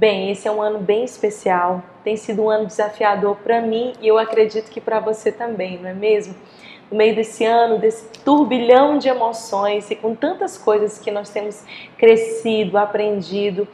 Bem, 0.00 0.30
esse 0.30 0.48
é 0.48 0.50
um 0.50 0.62
ano 0.62 0.78
bem 0.78 1.04
especial, 1.04 1.82
tem 2.02 2.16
sido 2.16 2.44
um 2.44 2.48
ano 2.48 2.64
desafiador 2.64 3.36
para 3.36 3.60
mim 3.60 3.92
e 4.00 4.08
eu 4.08 4.16
acredito 4.16 4.70
que 4.70 4.80
para 4.80 4.98
você 4.98 5.30
também, 5.30 5.76
não 5.76 5.90
é 5.90 5.92
mesmo? 5.92 6.34
No 6.90 6.96
meio 6.96 7.14
desse 7.14 7.44
ano, 7.44 7.78
desse 7.78 8.08
turbilhão 8.24 8.96
de 8.96 9.10
emoções 9.10 9.90
e 9.90 9.94
com 9.94 10.14
tantas 10.14 10.56
coisas 10.56 10.98
que 10.98 11.10
nós 11.10 11.28
temos 11.28 11.62
crescido, 11.98 12.78
aprendido, 12.78 13.68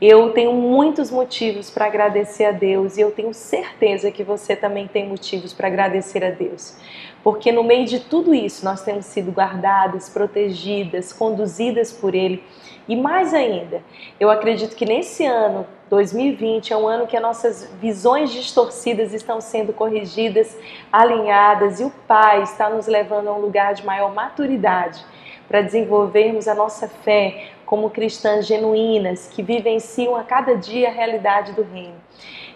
eu 0.00 0.30
tenho 0.30 0.52
muitos 0.52 1.10
motivos 1.10 1.68
para 1.68 1.86
agradecer 1.86 2.44
a 2.44 2.52
Deus 2.52 2.96
e 2.96 3.00
eu 3.00 3.10
tenho 3.10 3.34
certeza 3.34 4.12
que 4.12 4.22
você 4.22 4.54
também 4.54 4.86
tem 4.86 5.08
motivos 5.08 5.52
para 5.52 5.66
agradecer 5.66 6.24
a 6.24 6.30
Deus. 6.30 6.76
Porque 7.24 7.50
no 7.50 7.64
meio 7.64 7.86
de 7.86 7.98
tudo 7.98 8.32
isso 8.32 8.64
nós 8.64 8.82
temos 8.82 9.06
sido 9.06 9.32
guardadas, 9.32 10.08
protegidas, 10.08 11.12
conduzidas 11.12 11.92
por 11.92 12.14
Ele 12.14 12.40
e 12.88 12.96
mais 12.96 13.32
ainda, 13.32 13.82
eu 14.18 14.30
acredito 14.30 14.74
que 14.74 14.84
nesse 14.84 15.24
ano, 15.24 15.66
2020, 15.88 16.72
é 16.72 16.76
um 16.76 16.88
ano 16.88 17.06
que 17.06 17.16
as 17.16 17.22
nossas 17.22 17.70
visões 17.80 18.32
distorcidas 18.32 19.12
estão 19.12 19.40
sendo 19.40 19.72
corrigidas, 19.72 20.56
alinhadas 20.92 21.80
e 21.80 21.84
o 21.84 21.90
Pai 22.08 22.42
está 22.42 22.68
nos 22.68 22.86
levando 22.86 23.28
a 23.28 23.32
um 23.32 23.40
lugar 23.40 23.74
de 23.74 23.84
maior 23.84 24.12
maturidade 24.12 25.04
para 25.46 25.60
desenvolvermos 25.60 26.48
a 26.48 26.54
nossa 26.54 26.88
fé 26.88 27.48
como 27.66 27.90
cristãs 27.90 28.46
genuínas 28.46 29.28
que 29.28 29.42
vivenciam 29.42 30.16
a 30.16 30.24
cada 30.24 30.56
dia 30.56 30.88
a 30.88 30.92
realidade 30.92 31.52
do 31.52 31.62
Reino. 31.62 31.96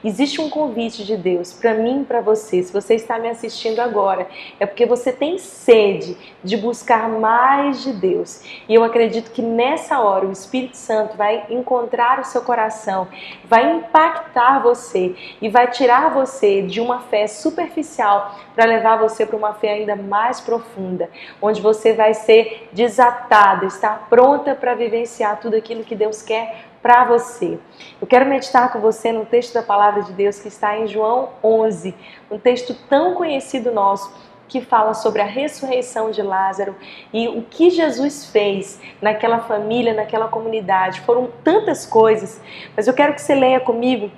Existe 0.05 0.41
um 0.41 0.51
convite 0.51 1.05
de 1.05 1.17
Deus 1.17 1.53
para 1.53 1.75
mim 1.75 2.03
e 2.03 2.05
para 2.05 2.21
você. 2.21 2.63
Se 2.63 2.73
você 2.73 2.95
está 2.95 3.19
me 3.19 3.29
assistindo 3.29 3.81
agora, 3.81 4.29
é 4.61 4.67
porque 4.67 4.87
você 4.87 5.13
tem 5.13 5.39
sede 5.39 6.17
de 6.43 6.57
buscar 6.57 7.09
mais 7.09 7.83
de 7.83 7.93
Deus. 7.93 8.43
E 8.69 8.75
eu 8.75 8.85
acredito 8.85 9.31
que 9.31 9.43
nessa 9.43 10.01
hora 10.01 10.27
o 10.27 10.33
Espírito 10.33 10.77
Santo 10.77 11.17
vai 11.17 11.47
encontrar 11.51 12.21
o 12.21 12.25
seu 12.25 12.43
coração, 12.43 13.09
vai 13.45 13.77
impactar 13.77 14.63
você 14.63 15.15
e 15.41 15.49
vai 15.49 15.71
tirar 15.71 16.11
você 16.11 16.63
de 16.63 16.81
uma 16.81 17.01
fé 17.01 17.27
superficial 17.27 18.39
para 18.55 18.65
levar 18.65 18.97
você 18.97 19.27
para 19.27 19.37
uma 19.37 19.55
fé 19.55 19.73
ainda 19.73 19.97
mais 19.97 20.41
profunda, 20.41 21.11
onde 21.41 21.61
você 21.61 21.93
vai 21.93 22.15
ser 22.15 22.69
desatada, 22.73 23.67
estar 23.67 24.07
pronta 24.09 24.55
para 24.55 24.75
vivenciar 24.75 25.41
tudo 25.41 25.57
aquilo 25.57 25.85
que 25.85 25.95
Deus 25.95 26.23
quer 26.23 26.67
para 26.83 27.05
você. 27.05 27.59
Eu 28.01 28.07
quero 28.07 28.27
meditar 28.27 28.73
com 28.73 28.81
você 28.81 29.13
no 29.13 29.27
texto 29.27 29.55
da 29.55 29.63
palavra 29.63 30.03
de 30.03 30.13
Deus 30.13 30.39
que 30.39 30.49
está 30.49 30.79
em 30.79 30.87
João 30.87 31.31
11, 31.43 31.95
um 32.31 32.39
texto 32.39 32.75
tão 32.89 33.15
conhecido 33.15 33.73
nosso 33.73 34.13
que 34.49 34.61
fala 34.61 34.95
sobre 34.95 35.21
a 35.21 35.25
ressurreição 35.25 36.11
de 36.11 36.23
Lázaro 36.23 36.77
e 37.13 37.29
o 37.29 37.43
que 37.43 37.71
Jesus 37.71 38.27
fez 38.27 38.81
naquela 39.01 39.41
família, 39.41 39.93
naquela 39.93 40.29
comunidade. 40.29 41.01
Foram 41.01 41.29
tantas 41.43 41.85
coisas, 41.85 42.41
mas 42.77 42.87
eu 42.87 42.95
quero 42.95 43.15
que 43.15 43.21
você 43.21 43.35
leia 43.35 43.61
comigo 43.61 44.11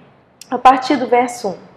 a 0.50 0.58
partir 0.58 0.96
do 0.96 1.06
verso 1.06 1.48
1. 1.48 1.68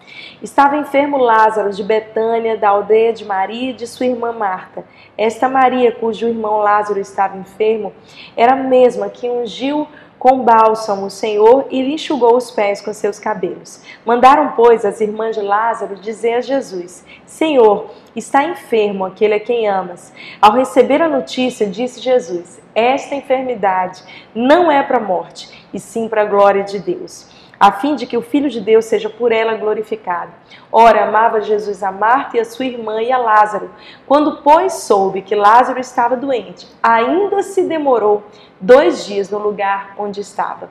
Estava 0.42 0.76
enfermo 0.76 1.18
Lázaro 1.18 1.72
de 1.72 1.84
Betânia, 1.84 2.58
da 2.58 2.70
aldeia 2.70 3.14
de 3.14 3.24
Maria 3.24 3.70
e 3.70 3.74
de 3.74 3.88
sua 3.88 4.08
irmã 4.08 4.32
Marta. 4.32 4.84
Esta 5.18 5.48
Maria, 5.48 5.92
cujo 5.92 6.28
irmão 6.28 6.58
Lázaro 6.58 7.00
estava 7.00 7.38
enfermo, 7.38 7.94
era 8.36 8.54
a 8.54 8.56
mesma 8.56 9.10
que 9.10 9.30
ungiu 9.30 9.88
com 10.22 10.44
bálsamo 10.44 11.08
o 11.08 11.10
Senhor 11.10 11.66
e 11.72 11.82
lhe 11.82 11.96
enxugou 11.96 12.38
os 12.38 12.52
pés 12.52 12.80
com 12.80 12.94
seus 12.94 13.18
cabelos. 13.18 13.82
Mandaram, 14.06 14.54
pois, 14.56 14.86
as 14.86 15.02
irmãs 15.02 15.36
de 15.36 15.42
Lázaro 15.42 15.96
dizer 15.96 16.36
a 16.36 16.42
Jesus: 16.42 17.04
Senhor, 17.26 17.90
está 18.16 18.44
enfermo 18.44 19.04
aquele 19.04 19.34
a 19.34 19.40
quem 19.40 19.68
amas. 19.68 20.14
Ao 20.40 20.52
receber 20.52 21.02
a 21.02 21.10
notícia, 21.10 21.66
disse 21.66 22.00
Jesus: 22.00 22.62
Esta 22.76 23.16
enfermidade 23.16 24.04
não 24.36 24.72
é 24.72 24.84
para 24.84 24.98
a 24.98 25.04
morte, 25.04 25.68
e 25.74 25.80
sim 25.80 26.08
para 26.08 26.22
a 26.22 26.26
glória 26.26 26.64
de 26.64 26.78
Deus 26.78 27.42
a 27.62 27.72
fim 27.72 27.94
de 27.94 28.08
que 28.08 28.18
o 28.18 28.24
Filho 28.24 28.50
de 28.50 28.60
Deus 28.60 28.86
seja 28.86 29.08
por 29.08 29.32
ela 29.32 29.54
glorificado. 29.54 30.32
Ora, 30.72 31.04
amava 31.04 31.42
Jesus 31.42 31.84
a 31.84 31.92
Marta 31.92 32.36
e 32.36 32.40
a 32.40 32.46
sua 32.46 32.66
irmã 32.66 33.04
e 33.04 33.12
a 33.12 33.20
Lázaro. 33.20 33.70
Quando, 34.08 34.38
pois, 34.38 34.74
soube 34.74 35.22
que 35.22 35.36
Lázaro 35.36 35.80
estava 35.80 36.18
doente, 36.18 36.68
ainda 36.82 37.44
se 37.44 37.62
demorou 37.62 38.24
dois 38.62 39.06
dias 39.06 39.30
no 39.30 39.40
lugar 39.40 39.96
onde 39.98 40.22
estava. 40.22 40.70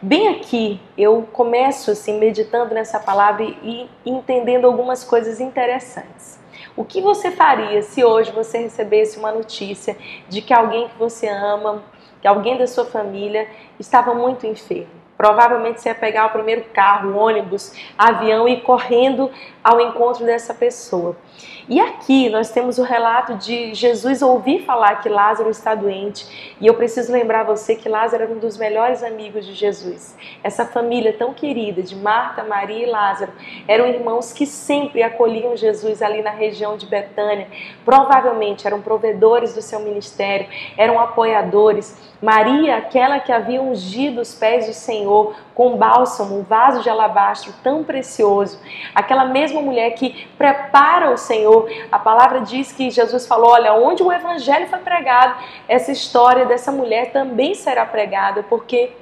Bem 0.00 0.28
aqui, 0.28 0.80
eu 0.96 1.26
começo 1.32 1.90
assim 1.90 2.18
meditando 2.18 2.74
nessa 2.74 3.00
palavra 3.00 3.42
e 3.42 3.88
entendendo 4.06 4.66
algumas 4.66 5.02
coisas 5.02 5.40
interessantes. 5.40 6.38
O 6.76 6.84
que 6.84 7.00
você 7.00 7.30
faria 7.30 7.82
se 7.82 8.04
hoje 8.04 8.30
você 8.30 8.58
recebesse 8.58 9.18
uma 9.18 9.32
notícia 9.32 9.96
de 10.28 10.40
que 10.42 10.52
alguém 10.52 10.88
que 10.88 10.98
você 10.98 11.28
ama, 11.28 11.82
que 12.20 12.28
alguém 12.28 12.56
da 12.56 12.66
sua 12.66 12.84
família 12.84 13.48
estava 13.78 14.14
muito 14.14 14.46
enfermo? 14.46 15.04
Provavelmente 15.16 15.80
você 15.80 15.88
ia 15.88 15.94
pegar 15.94 16.26
o 16.26 16.30
primeiro 16.30 16.64
carro, 16.72 17.16
ônibus, 17.16 17.72
avião 17.96 18.48
e 18.48 18.54
ir 18.54 18.60
correndo 18.62 19.30
ao 19.62 19.80
encontro 19.80 20.24
dessa 20.24 20.52
pessoa. 20.52 21.16
E 21.66 21.80
aqui 21.80 22.28
nós 22.28 22.50
temos 22.50 22.76
o 22.76 22.82
relato 22.82 23.36
de 23.36 23.72
Jesus 23.72 24.20
ouvir 24.20 24.66
falar 24.66 24.96
que 24.96 25.08
Lázaro 25.08 25.48
está 25.48 25.74
doente. 25.74 26.54
E 26.60 26.66
eu 26.66 26.74
preciso 26.74 27.10
lembrar 27.10 27.44
você 27.44 27.74
que 27.74 27.88
Lázaro 27.88 28.24
era 28.24 28.32
um 28.32 28.38
dos 28.38 28.58
melhores 28.58 29.02
amigos 29.02 29.46
de 29.46 29.54
Jesus. 29.54 30.14
Essa 30.42 30.66
família 30.66 31.14
tão 31.14 31.32
querida 31.32 31.82
de 31.82 31.96
Marta, 31.96 32.44
Maria 32.44 32.86
e 32.86 32.90
Lázaro 32.90 33.32
eram 33.66 33.86
irmãos 33.86 34.30
que 34.30 34.44
sempre 34.44 35.02
acolhiam 35.02 35.56
Jesus 35.56 36.02
ali 36.02 36.20
na 36.20 36.30
região 36.30 36.76
de 36.76 36.84
Betânia. 36.84 37.48
Provavelmente 37.82 38.66
eram 38.66 38.82
provedores 38.82 39.54
do 39.54 39.62
seu 39.62 39.80
ministério, 39.80 40.46
eram 40.76 41.00
apoiadores. 41.00 41.96
Maria, 42.20 42.76
aquela 42.76 43.20
que 43.20 43.32
havia 43.32 43.62
ungido 43.62 44.20
os 44.20 44.34
pés 44.34 44.66
do 44.66 44.72
Senhor 44.74 45.34
com 45.54 45.76
bálsamo, 45.76 46.38
um 46.38 46.42
vaso 46.42 46.82
de 46.82 46.90
alabastro 46.90 47.54
tão 47.62 47.84
precioso. 47.84 48.60
Aquela 48.94 49.24
mesma 49.26 49.62
mulher 49.62 49.90
que 49.92 50.26
prepara 50.36 51.10
o 51.10 51.16
Senhor. 51.16 51.53
A 51.90 51.98
palavra 51.98 52.40
diz 52.40 52.72
que 52.72 52.90
Jesus 52.90 53.26
falou: 53.26 53.50
olha, 53.50 53.72
onde 53.74 54.02
o 54.02 54.12
evangelho 54.12 54.66
foi 54.68 54.78
pregado, 54.80 55.34
essa 55.68 55.92
história 55.92 56.44
dessa 56.44 56.70
mulher 56.72 57.12
também 57.12 57.54
será 57.54 57.84
pregada, 57.84 58.42
porque 58.42 58.92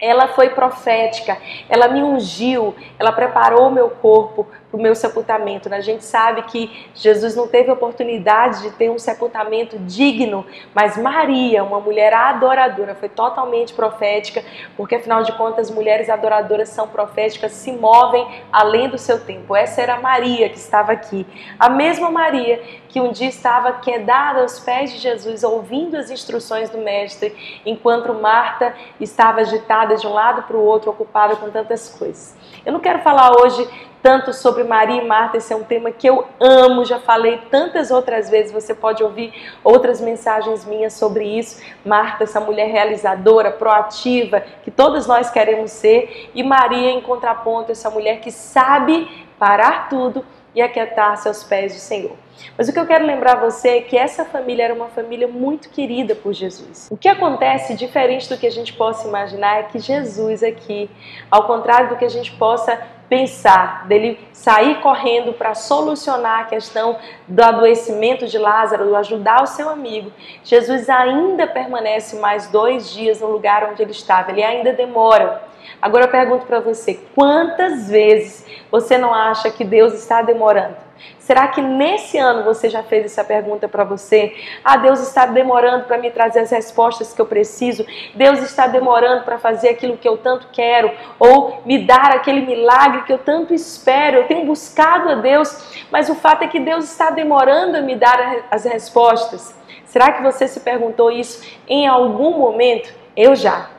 ela 0.00 0.28
foi 0.28 0.50
profética, 0.50 1.36
ela 1.68 1.88
me 1.88 2.02
ungiu, 2.02 2.74
ela 2.98 3.10
preparou 3.10 3.66
o 3.66 3.70
meu 3.70 3.90
corpo 3.90 4.46
para 4.70 4.78
o 4.78 4.82
meu 4.82 4.94
sepultamento. 4.94 5.72
A 5.72 5.80
gente 5.80 6.04
sabe 6.04 6.42
que 6.42 6.88
Jesus 6.94 7.34
não 7.34 7.48
teve 7.48 7.70
oportunidade 7.70 8.62
de 8.62 8.70
ter 8.72 8.90
um 8.90 8.98
sepultamento 8.98 9.78
digno, 9.78 10.44
mas 10.74 10.96
Maria, 10.96 11.64
uma 11.64 11.80
mulher 11.80 12.12
adoradora, 12.12 12.94
foi 12.94 13.08
totalmente 13.08 13.72
profética, 13.72 14.44
porque 14.76 14.96
afinal 14.96 15.22
de 15.22 15.32
contas, 15.32 15.70
mulheres 15.70 16.10
adoradoras 16.10 16.68
são 16.68 16.88
proféticas, 16.88 17.52
se 17.52 17.72
movem 17.72 18.26
além 18.52 18.88
do 18.88 18.98
seu 18.98 19.18
tempo. 19.20 19.56
Essa 19.56 19.80
era 19.80 20.00
Maria 20.00 20.48
que 20.48 20.58
estava 20.58 20.92
aqui. 20.92 21.26
A 21.58 21.68
mesma 21.68 22.10
Maria 22.10 22.60
que 22.88 23.00
um 23.00 23.12
dia 23.12 23.28
estava 23.28 23.72
quedada 23.72 24.40
aos 24.40 24.58
pés 24.58 24.92
de 24.92 24.98
Jesus, 24.98 25.44
ouvindo 25.44 25.96
as 25.96 26.10
instruções 26.10 26.70
do 26.70 26.78
Mestre, 26.78 27.60
enquanto 27.64 28.14
Marta 28.14 28.74
estava 28.98 29.40
agitada 29.40 29.96
de 29.96 30.06
um 30.06 30.12
lado 30.12 30.42
para 30.42 30.56
o 30.56 30.64
outro, 30.64 30.90
ocupada 30.90 31.36
com 31.36 31.50
tantas 31.50 31.90
coisas. 31.90 32.36
Eu 32.64 32.72
não 32.72 32.80
quero 32.80 33.00
falar 33.00 33.32
hoje 33.40 33.68
tanto 34.02 34.32
sobre 34.32 34.64
Maria 34.64 35.02
e 35.02 35.06
Marta, 35.06 35.36
esse 35.36 35.52
é 35.52 35.56
um 35.56 35.64
tema 35.64 35.90
que 35.90 36.08
eu 36.08 36.26
amo, 36.38 36.84
já 36.84 36.98
falei 36.98 37.40
tantas 37.50 37.90
outras 37.90 38.30
vezes, 38.30 38.52
você 38.52 38.74
pode 38.74 39.02
ouvir 39.02 39.32
outras 39.62 40.00
mensagens 40.00 40.64
minhas 40.64 40.92
sobre 40.92 41.24
isso. 41.24 41.60
Marta, 41.84 42.24
essa 42.24 42.40
mulher 42.40 42.68
realizadora, 42.70 43.50
proativa, 43.50 44.40
que 44.62 44.70
todos 44.70 45.06
nós 45.06 45.30
queremos 45.30 45.70
ser, 45.70 46.30
e 46.34 46.42
Maria, 46.42 46.90
em 46.90 47.00
contraponto, 47.00 47.72
essa 47.72 47.90
mulher 47.90 48.20
que 48.20 48.30
sabe 48.30 49.26
parar 49.38 49.88
tudo 49.88 50.24
e 50.54 50.62
aquietar-se 50.62 51.28
aos 51.28 51.44
pés 51.44 51.74
do 51.74 51.78
Senhor. 51.78 52.16
Mas 52.56 52.68
o 52.68 52.72
que 52.72 52.78
eu 52.78 52.86
quero 52.86 53.04
lembrar 53.04 53.36
você 53.36 53.68
é 53.68 53.80
que 53.80 53.96
essa 53.96 54.24
família 54.24 54.64
era 54.64 54.74
uma 54.74 54.88
família 54.88 55.28
muito 55.28 55.68
querida 55.68 56.14
por 56.14 56.32
Jesus. 56.32 56.88
O 56.90 56.96
que 56.96 57.08
acontece, 57.08 57.74
diferente 57.74 58.28
do 58.28 58.36
que 58.36 58.46
a 58.46 58.50
gente 58.50 58.72
possa 58.72 59.06
imaginar, 59.06 59.60
é 59.60 59.62
que 59.64 59.78
Jesus 59.78 60.42
aqui, 60.42 60.90
ao 61.30 61.44
contrário 61.46 61.90
do 61.90 61.96
que 61.96 62.04
a 62.04 62.08
gente 62.08 62.32
possa 62.32 62.80
pensar, 63.08 63.86
dele 63.86 64.20
sair 64.32 64.80
correndo 64.80 65.32
para 65.32 65.54
solucionar 65.54 66.40
a 66.40 66.44
questão 66.44 66.98
do 67.26 67.42
adoecimento 67.42 68.26
de 68.26 68.38
Lázaro, 68.38 68.94
ajudar 68.96 69.42
o 69.42 69.46
seu 69.46 69.68
amigo, 69.68 70.12
Jesus 70.44 70.88
ainda 70.88 71.46
permanece 71.46 72.16
mais 72.16 72.48
dois 72.48 72.92
dias 72.92 73.20
no 73.20 73.28
lugar 73.28 73.68
onde 73.70 73.82
ele 73.82 73.92
estava, 73.92 74.30
ele 74.30 74.42
ainda 74.42 74.72
demora. 74.72 75.42
Agora 75.80 76.04
eu 76.04 76.10
pergunto 76.10 76.46
para 76.46 76.60
você: 76.60 77.00
quantas 77.14 77.88
vezes 77.88 78.44
você 78.70 78.98
não 78.98 79.14
acha 79.14 79.50
que 79.50 79.64
Deus 79.64 79.94
está 79.94 80.22
demorando? 80.22 80.87
Será 81.18 81.48
que 81.48 81.60
nesse 81.60 82.16
ano 82.18 82.44
você 82.44 82.70
já 82.70 82.82
fez 82.82 83.04
essa 83.04 83.22
pergunta 83.22 83.68
para 83.68 83.84
você? 83.84 84.34
Ah, 84.64 84.76
Deus 84.76 85.00
está 85.00 85.26
demorando 85.26 85.84
para 85.84 85.98
me 85.98 86.10
trazer 86.10 86.40
as 86.40 86.50
respostas 86.50 87.12
que 87.12 87.20
eu 87.20 87.26
preciso. 87.26 87.84
Deus 88.14 88.40
está 88.40 88.66
demorando 88.66 89.24
para 89.24 89.38
fazer 89.38 89.68
aquilo 89.68 89.96
que 89.96 90.08
eu 90.08 90.16
tanto 90.16 90.48
quero 90.52 90.90
ou 91.18 91.62
me 91.64 91.84
dar 91.84 92.12
aquele 92.12 92.40
milagre 92.40 93.02
que 93.02 93.12
eu 93.12 93.18
tanto 93.18 93.52
espero. 93.52 94.18
Eu 94.18 94.26
tenho 94.26 94.46
buscado 94.46 95.10
a 95.10 95.14
Deus, 95.16 95.86
mas 95.90 96.08
o 96.08 96.14
fato 96.14 96.44
é 96.44 96.48
que 96.48 96.60
Deus 96.60 96.84
está 96.90 97.10
demorando 97.10 97.76
a 97.76 97.82
me 97.82 97.94
dar 97.94 98.46
as 98.50 98.64
respostas. 98.64 99.54
Será 99.84 100.12
que 100.12 100.22
você 100.22 100.46
se 100.46 100.60
perguntou 100.60 101.10
isso 101.10 101.42
em 101.66 101.86
algum 101.86 102.38
momento? 102.38 102.92
Eu 103.16 103.34
já. 103.34 103.77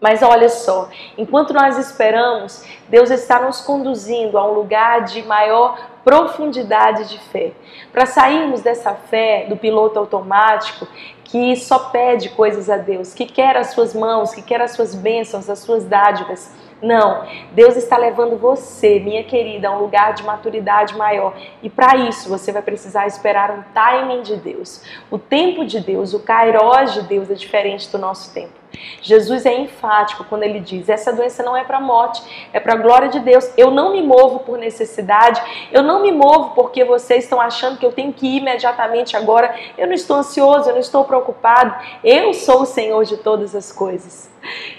Mas 0.00 0.22
olha 0.22 0.48
só, 0.48 0.88
enquanto 1.16 1.52
nós 1.52 1.76
esperamos, 1.76 2.64
Deus 2.88 3.10
está 3.10 3.40
nos 3.40 3.60
conduzindo 3.60 4.38
a 4.38 4.46
um 4.48 4.54
lugar 4.54 5.02
de 5.02 5.22
maior 5.22 5.76
profundidade 6.04 7.08
de 7.08 7.18
fé. 7.18 7.52
Para 7.92 8.06
sairmos 8.06 8.62
dessa 8.62 8.94
fé 8.94 9.46
do 9.48 9.56
piloto 9.56 9.98
automático 9.98 10.86
que 11.24 11.54
só 11.56 11.90
pede 11.90 12.30
coisas 12.30 12.70
a 12.70 12.78
Deus, 12.78 13.12
que 13.12 13.26
quer 13.26 13.56
as 13.56 13.72
suas 13.72 13.92
mãos, 13.92 14.32
que 14.32 14.40
quer 14.40 14.62
as 14.62 14.70
suas 14.70 14.94
bênçãos, 14.94 15.50
as 15.50 15.58
suas 15.58 15.84
dádivas. 15.84 16.50
Não, 16.80 17.26
Deus 17.52 17.76
está 17.76 17.98
levando 17.98 18.38
você, 18.38 19.00
minha 19.00 19.24
querida, 19.24 19.68
a 19.68 19.76
um 19.76 19.80
lugar 19.80 20.14
de 20.14 20.22
maturidade 20.22 20.96
maior. 20.96 21.34
E 21.62 21.68
para 21.68 21.96
isso 21.96 22.28
você 22.28 22.52
vai 22.52 22.62
precisar 22.62 23.06
esperar 23.06 23.50
um 23.50 23.62
timing 23.74 24.22
de 24.22 24.36
Deus. 24.36 24.82
O 25.10 25.18
tempo 25.18 25.66
de 25.66 25.80
Deus, 25.80 26.14
o 26.14 26.20
kairos 26.20 26.94
de 26.94 27.02
Deus 27.02 27.28
é 27.30 27.34
diferente 27.34 27.90
do 27.90 27.98
nosso 27.98 28.32
tempo. 28.32 28.67
Jesus 29.00 29.46
é 29.46 29.54
enfático 29.54 30.24
quando 30.24 30.42
ele 30.42 30.60
diz: 30.60 30.88
essa 30.88 31.12
doença 31.12 31.42
não 31.42 31.56
é 31.56 31.64
para 31.64 31.80
morte, 31.80 32.22
é 32.52 32.60
para 32.60 32.74
a 32.74 32.76
glória 32.76 33.08
de 33.08 33.20
Deus. 33.20 33.50
Eu 33.56 33.70
não 33.70 33.92
me 33.92 34.02
movo 34.02 34.40
por 34.40 34.58
necessidade, 34.58 35.40
eu 35.72 35.82
não 35.82 36.02
me 36.02 36.12
movo 36.12 36.50
porque 36.54 36.84
vocês 36.84 37.24
estão 37.24 37.40
achando 37.40 37.78
que 37.78 37.86
eu 37.86 37.92
tenho 37.92 38.12
que 38.12 38.26
ir 38.26 38.38
imediatamente 38.38 39.16
agora. 39.16 39.54
Eu 39.76 39.86
não 39.86 39.94
estou 39.94 40.16
ansioso, 40.16 40.68
eu 40.68 40.74
não 40.74 40.80
estou 40.80 41.04
preocupado. 41.04 41.74
Eu 42.02 42.32
sou 42.34 42.62
o 42.62 42.66
Senhor 42.66 43.04
de 43.04 43.16
todas 43.16 43.54
as 43.54 43.72
coisas. 43.72 44.28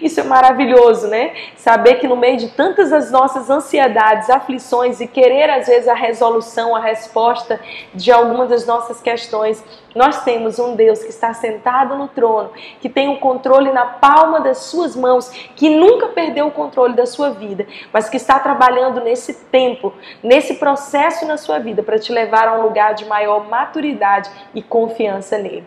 Isso 0.02 0.20
é 0.20 0.24
maravilhoso, 0.24 1.08
né? 1.08 1.34
Saber 1.56 1.96
que 1.96 2.08
no 2.08 2.16
meio 2.16 2.38
de 2.38 2.50
tantas 2.50 2.94
as 2.94 3.12
nossas 3.12 3.50
ansiedades, 3.50 4.30
aflições 4.30 5.02
e 5.02 5.08
querer 5.08 5.50
às 5.50 5.68
vezes 5.68 5.88
a 5.88 5.94
resolução, 5.94 6.76
a 6.76 6.80
resposta 6.80 7.60
de 7.94 8.12
alguma 8.12 8.46
das 8.46 8.66
nossas 8.66 9.02
questões, 9.02 9.64
nós 9.96 10.24
temos 10.24 10.60
um 10.60 10.76
Deus 10.76 11.04
que 11.04 11.10
está 11.10 11.34
sentado 11.34 11.96
no 11.96 12.08
trono, 12.08 12.52
que 12.80 12.90
tem 12.90 13.10
o 13.10 13.20
controle 13.20 13.72
na 13.72 13.86
palma 13.86 14.40
das 14.40 14.60
suas 14.60 14.96
mãos, 14.96 15.30
que 15.56 15.70
nunca 15.70 16.08
perdeu 16.08 16.48
o 16.48 16.52
controle 16.52 16.94
da 16.94 17.06
sua 17.06 17.32
vida, 17.32 17.66
mas 17.92 18.10
que 18.10 18.18
está 18.18 18.40
trabalhando 18.40 19.02
nesse 19.02 19.34
tempo, 19.34 19.94
nesse 20.22 20.56
processo 20.56 21.26
na 21.26 21.38
sua 21.38 21.60
vida 21.60 21.82
para 21.84 22.00
te 22.00 22.12
levar 22.12 22.48
a 22.48 22.60
um 22.60 22.62
lugar 22.62 22.94
de 22.94 23.06
maior 23.06 23.48
maturidade 23.48 24.30
e 24.54 24.62
confiança 24.62 25.38
nele. 25.38 25.66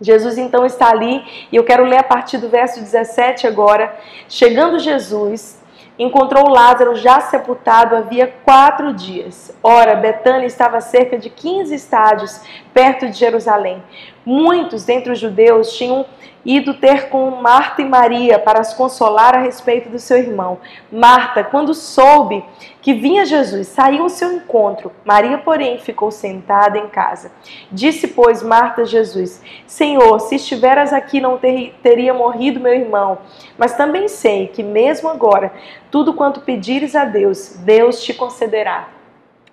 Jesus 0.00 0.38
então 0.38 0.64
está 0.64 0.90
ali, 0.90 1.24
e 1.50 1.56
eu 1.56 1.64
quero 1.64 1.84
ler 1.84 1.98
a 1.98 2.04
partir 2.04 2.38
do 2.38 2.48
verso 2.48 2.80
17 2.80 3.46
agora. 3.46 3.96
Chegando 4.28 4.78
Jesus, 4.78 5.60
encontrou 5.98 6.48
Lázaro 6.48 6.94
já 6.94 7.20
sepultado 7.20 7.96
havia 7.96 8.26
quatro 8.44 8.92
dias. 8.92 9.56
Ora, 9.62 9.96
Betânia 9.96 10.46
estava 10.46 10.76
a 10.76 10.80
cerca 10.80 11.18
de 11.18 11.28
15 11.28 11.74
estádios 11.74 12.40
perto 12.72 13.06
de 13.10 13.18
Jerusalém. 13.18 13.82
Muitos 14.30 14.84
dentre 14.84 15.10
os 15.10 15.18
judeus 15.18 15.72
tinham 15.72 16.04
ido 16.44 16.74
ter 16.74 17.08
com 17.08 17.30
Marta 17.30 17.80
e 17.80 17.84
Maria 17.86 18.38
para 18.38 18.60
as 18.60 18.74
consolar 18.74 19.34
a 19.34 19.40
respeito 19.40 19.88
do 19.88 19.98
seu 19.98 20.18
irmão. 20.18 20.58
Marta, 20.92 21.42
quando 21.42 21.72
soube 21.72 22.44
que 22.82 22.92
vinha 22.92 23.24
Jesus, 23.24 23.68
saiu 23.68 24.02
ao 24.02 24.10
seu 24.10 24.30
encontro. 24.30 24.92
Maria, 25.02 25.38
porém, 25.38 25.78
ficou 25.78 26.10
sentada 26.10 26.76
em 26.76 26.88
casa. 26.88 27.32
Disse, 27.72 28.08
pois, 28.08 28.42
Marta 28.42 28.82
a 28.82 28.84
Jesus: 28.84 29.42
Senhor, 29.66 30.20
se 30.20 30.34
estiveras 30.34 30.92
aqui, 30.92 31.22
não 31.22 31.38
ter, 31.38 31.74
teria 31.82 32.12
morrido 32.12 32.60
meu 32.60 32.74
irmão. 32.74 33.16
Mas 33.56 33.78
também 33.78 34.08
sei 34.08 34.48
que, 34.48 34.62
mesmo 34.62 35.08
agora, 35.08 35.54
tudo 35.90 36.12
quanto 36.12 36.42
pedires 36.42 36.94
a 36.94 37.06
Deus, 37.06 37.56
Deus 37.60 38.04
te 38.04 38.12
concederá. 38.12 38.90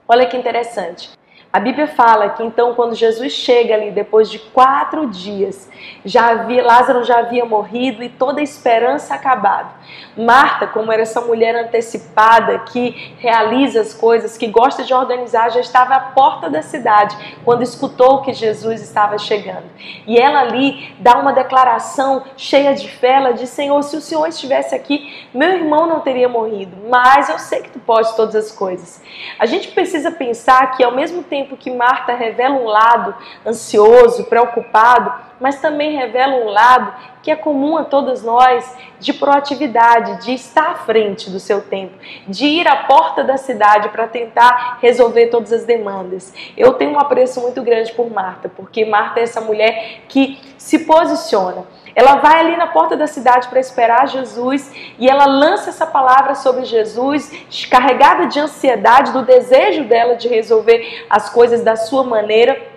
Olha 0.05 0.25
que 0.25 0.35
interessante. 0.35 1.11
A 1.55 1.59
Bíblia 1.61 1.87
fala 1.87 2.31
que 2.31 2.43
então, 2.43 2.73
quando 2.73 2.93
Jesus 2.95 3.31
chega 3.31 3.75
ali, 3.75 3.89
depois 3.89 4.29
de 4.29 4.39
quatro 4.39 5.07
dias, 5.07 5.69
já 6.03 6.31
havia, 6.31 6.61
Lázaro 6.61 7.05
já 7.05 7.19
havia 7.19 7.45
morrido 7.45 8.03
e 8.03 8.09
toda 8.09 8.41
a 8.41 8.43
esperança 8.43 9.15
acabado. 9.15 9.73
Marta, 10.17 10.67
como 10.67 10.91
era 10.91 11.03
essa 11.03 11.21
mulher 11.21 11.55
antecipada, 11.55 12.59
que 12.59 13.15
realiza 13.19 13.79
as 13.79 13.93
coisas, 13.93 14.37
que 14.37 14.47
gosta 14.47 14.83
de 14.83 14.93
organizar, 14.93 15.49
já 15.49 15.61
estava 15.61 15.95
à 15.95 15.99
porta 15.99 16.49
da 16.49 16.61
cidade 16.61 17.15
quando 17.45 17.61
escutou 17.61 18.21
que 18.21 18.33
Jesus 18.33 18.81
estava 18.81 19.17
chegando. 19.17 19.63
E 20.05 20.17
ela 20.17 20.41
ali 20.41 20.93
dá 20.99 21.17
uma 21.17 21.31
declaração 21.31 22.23
cheia 22.35 22.73
de 22.73 22.89
fé, 22.89 23.13
ela 23.13 23.31
diz, 23.31 23.49
Senhor, 23.49 23.81
se 23.81 23.95
o 23.95 24.01
Senhor 24.01 24.27
estivesse 24.27 24.75
aqui, 24.75 25.25
meu 25.33 25.51
irmão 25.53 25.87
não 25.87 26.01
teria 26.01 26.27
morrido, 26.27 26.75
mas 26.89 27.29
eu 27.29 27.39
sei 27.39 27.61
que 27.61 27.69
tu 27.69 27.79
podes 27.79 28.11
todas 28.11 28.35
as 28.35 28.51
coisas. 28.51 29.01
A 29.39 29.45
gente 29.45 29.69
precisa 29.69 30.11
pensar 30.11 30.75
que 30.75 30.83
ao 30.83 30.93
mesmo 30.93 31.23
tempo 31.23 31.44
tempo 31.45 31.55
que 31.55 31.71
Marta 31.71 32.15
revela 32.15 32.55
um 32.55 32.65
lado 32.65 33.15
ansioso, 33.45 34.25
preocupado, 34.25 35.13
mas 35.39 35.59
também 35.59 35.95
revela 35.95 36.35
um 36.35 36.49
lado 36.49 36.93
que 37.21 37.31
é 37.31 37.35
comum 37.35 37.77
a 37.77 37.83
todos 37.83 38.21
nós 38.21 38.77
de 38.99 39.11
proatividade, 39.11 40.23
de 40.23 40.33
estar 40.33 40.71
à 40.71 40.75
frente 40.75 41.29
do 41.29 41.39
seu 41.39 41.61
tempo, 41.61 41.95
de 42.27 42.45
ir 42.45 42.67
à 42.67 42.83
porta 42.83 43.23
da 43.23 43.35
cidade 43.35 43.89
para 43.89 44.07
tentar 44.07 44.77
resolver 44.81 45.27
todas 45.27 45.51
as 45.51 45.65
demandas. 45.65 46.33
Eu 46.55 46.73
tenho 46.73 46.91
um 46.91 46.99
apreço 46.99 47.41
muito 47.41 47.61
grande 47.63 47.91
por 47.93 48.11
Marta, 48.11 48.47
porque 48.47 48.85
Marta 48.85 49.19
é 49.19 49.23
essa 49.23 49.41
mulher 49.41 50.01
que 50.07 50.39
se 50.57 50.79
posiciona. 50.85 51.65
Ela 51.95 52.17
vai 52.17 52.41
ali 52.41 52.57
na 52.57 52.67
porta 52.67 52.97
da 52.97 53.07
cidade 53.07 53.47
para 53.47 53.59
esperar 53.59 54.07
Jesus 54.07 54.71
e 54.99 55.09
ela 55.09 55.25
lança 55.25 55.69
essa 55.69 55.87
palavra 55.87 56.35
sobre 56.35 56.65
Jesus, 56.65 57.31
carregada 57.69 58.27
de 58.27 58.39
ansiedade, 58.39 59.13
do 59.13 59.23
desejo 59.23 59.85
dela 59.85 60.15
de 60.15 60.27
resolver 60.27 61.05
as 61.09 61.29
coisas 61.29 61.63
da 61.63 61.75
sua 61.75 62.03
maneira. 62.03 62.74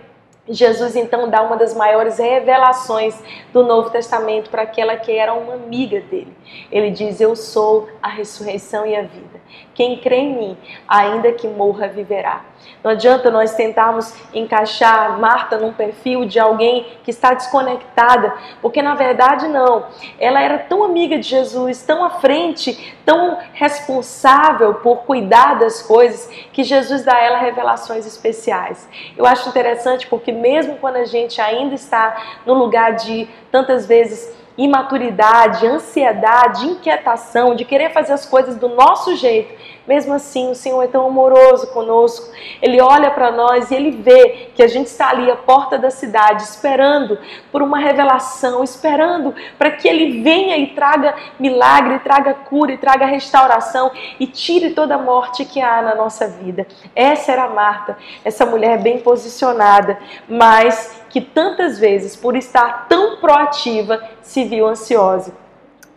Jesus 0.49 0.97
então 0.97 1.29
dá 1.29 1.43
uma 1.43 1.57
das 1.57 1.75
maiores 1.75 2.19
revelações 2.19 3.21
do 3.53 3.65
Novo 3.65 3.91
Testamento 3.91 4.51
para 4.51 4.63
aquela 4.63 4.97
que 4.97 5.13
era 5.13 5.35
uma 5.35 5.55
amiga 5.55 6.01
dele. 6.01 6.33
Ele 6.71 6.91
diz: 6.91 7.21
Eu 7.21 7.37
sou 7.37 7.89
a 8.03 8.09
ressurreição 8.09 8.87
e 8.87 8.97
a 8.97 9.03
vida. 9.03 9.38
Quem 9.75 9.99
crê 9.99 10.17
em 10.17 10.37
mim, 10.37 10.57
ainda 10.89 11.33
que 11.33 11.47
morra, 11.47 11.89
viverá. 11.89 12.45
Não 12.83 12.91
adianta 12.93 13.31
nós 13.31 13.55
tentarmos 13.55 14.15
encaixar 14.33 15.19
Marta 15.19 15.57
num 15.57 15.73
perfil 15.73 16.25
de 16.25 16.39
alguém 16.39 16.87
que 17.03 17.11
está 17.11 17.35
desconectada, 17.35 18.35
porque 18.61 18.83
na 18.83 18.95
verdade 18.95 19.49
não. 19.49 19.87
Ela 20.19 20.41
era 20.41 20.59
tão 20.59 20.85
amiga 20.85 21.19
de 21.19 21.29
Jesus, 21.29 21.83
tão 21.83 22.05
à 22.05 22.11
frente, 22.11 22.97
tão 23.05 23.39
responsável 23.53 24.75
por 24.75 24.99
cuidar 24.99 25.59
das 25.59 25.83
coisas, 25.83 26.29
que 26.53 26.63
Jesus 26.63 27.05
dá 27.05 27.15
a 27.15 27.21
ela 27.21 27.39
revelações 27.39 28.07
especiais. 28.07 28.89
Eu 29.17 29.27
acho 29.27 29.49
interessante 29.49 30.07
porque 30.07 30.33
mesmo 30.33 30.77
quando 30.77 30.97
a 30.97 31.05
gente 31.05 31.41
ainda 31.41 31.75
está 31.75 32.41
no 32.47 32.55
lugar 32.55 32.95
de 32.95 33.29
tantas 33.51 33.87
vezes 33.87 34.37
imaturidade, 34.59 35.65
ansiedade, 35.65 36.67
inquietação, 36.67 37.55
de 37.55 37.65
querer 37.65 37.93
fazer 37.93 38.13
as 38.13 38.27
coisas 38.27 38.57
do 38.57 38.69
nosso 38.69 39.15
jeito, 39.15 39.55
mesmo 39.87 40.13
assim 40.13 40.51
o 40.51 40.55
Senhor 40.55 40.83
é 40.83 40.89
tão 40.89 41.07
amoroso 41.07 41.69
conosco. 41.69 42.31
Ele 42.61 42.81
olha 42.81 43.11
para 43.11 43.31
nós 43.31 43.71
e 43.71 43.75
ele 43.77 43.93
vê 43.93 44.51
que 44.55 44.63
a 44.63 44.67
gente 44.67 44.89
está 44.89 45.11
ali 45.11 45.31
à 45.31 45.37
porta 45.37 45.79
da 45.79 45.91
cidade, 45.91 46.43
esperando 46.43 47.17
por 47.53 47.63
uma 47.63 47.79
revelação, 47.79 48.65
esperando 48.65 49.33
para 49.57 49.71
que 49.71 49.87
ele 49.89 50.21
venha 50.23 50.59
e 50.59 50.67
traga 50.75 51.15
milagre, 51.39 52.01
traga 52.01 52.35
cura, 52.35 52.77
traga 52.77 53.07
restauração 53.07 53.93
e 54.19 54.27
tire 54.27 54.71
toda 54.71 54.97
a 54.97 54.99
morte 54.99 55.45
que 55.45 55.61
há 55.61 55.81
na 55.81 55.95
nossa 55.95 56.27
vida. 56.27 56.67
Essa 56.95 57.33
era 57.33 57.49
Marta, 57.49 57.97
essa 58.25 58.45
mulher 58.45 58.79
bem 58.79 58.99
posicionada, 58.99 59.99
mas 60.29 60.98
que 61.09 61.21
tantas 61.21 61.79
vezes, 61.79 62.15
por 62.15 62.37
estar 62.37 62.87
tão 62.89 63.17
proativa, 63.17 64.03
se 64.23 64.45
viu 64.45 64.67
ansiosa. 64.67 65.33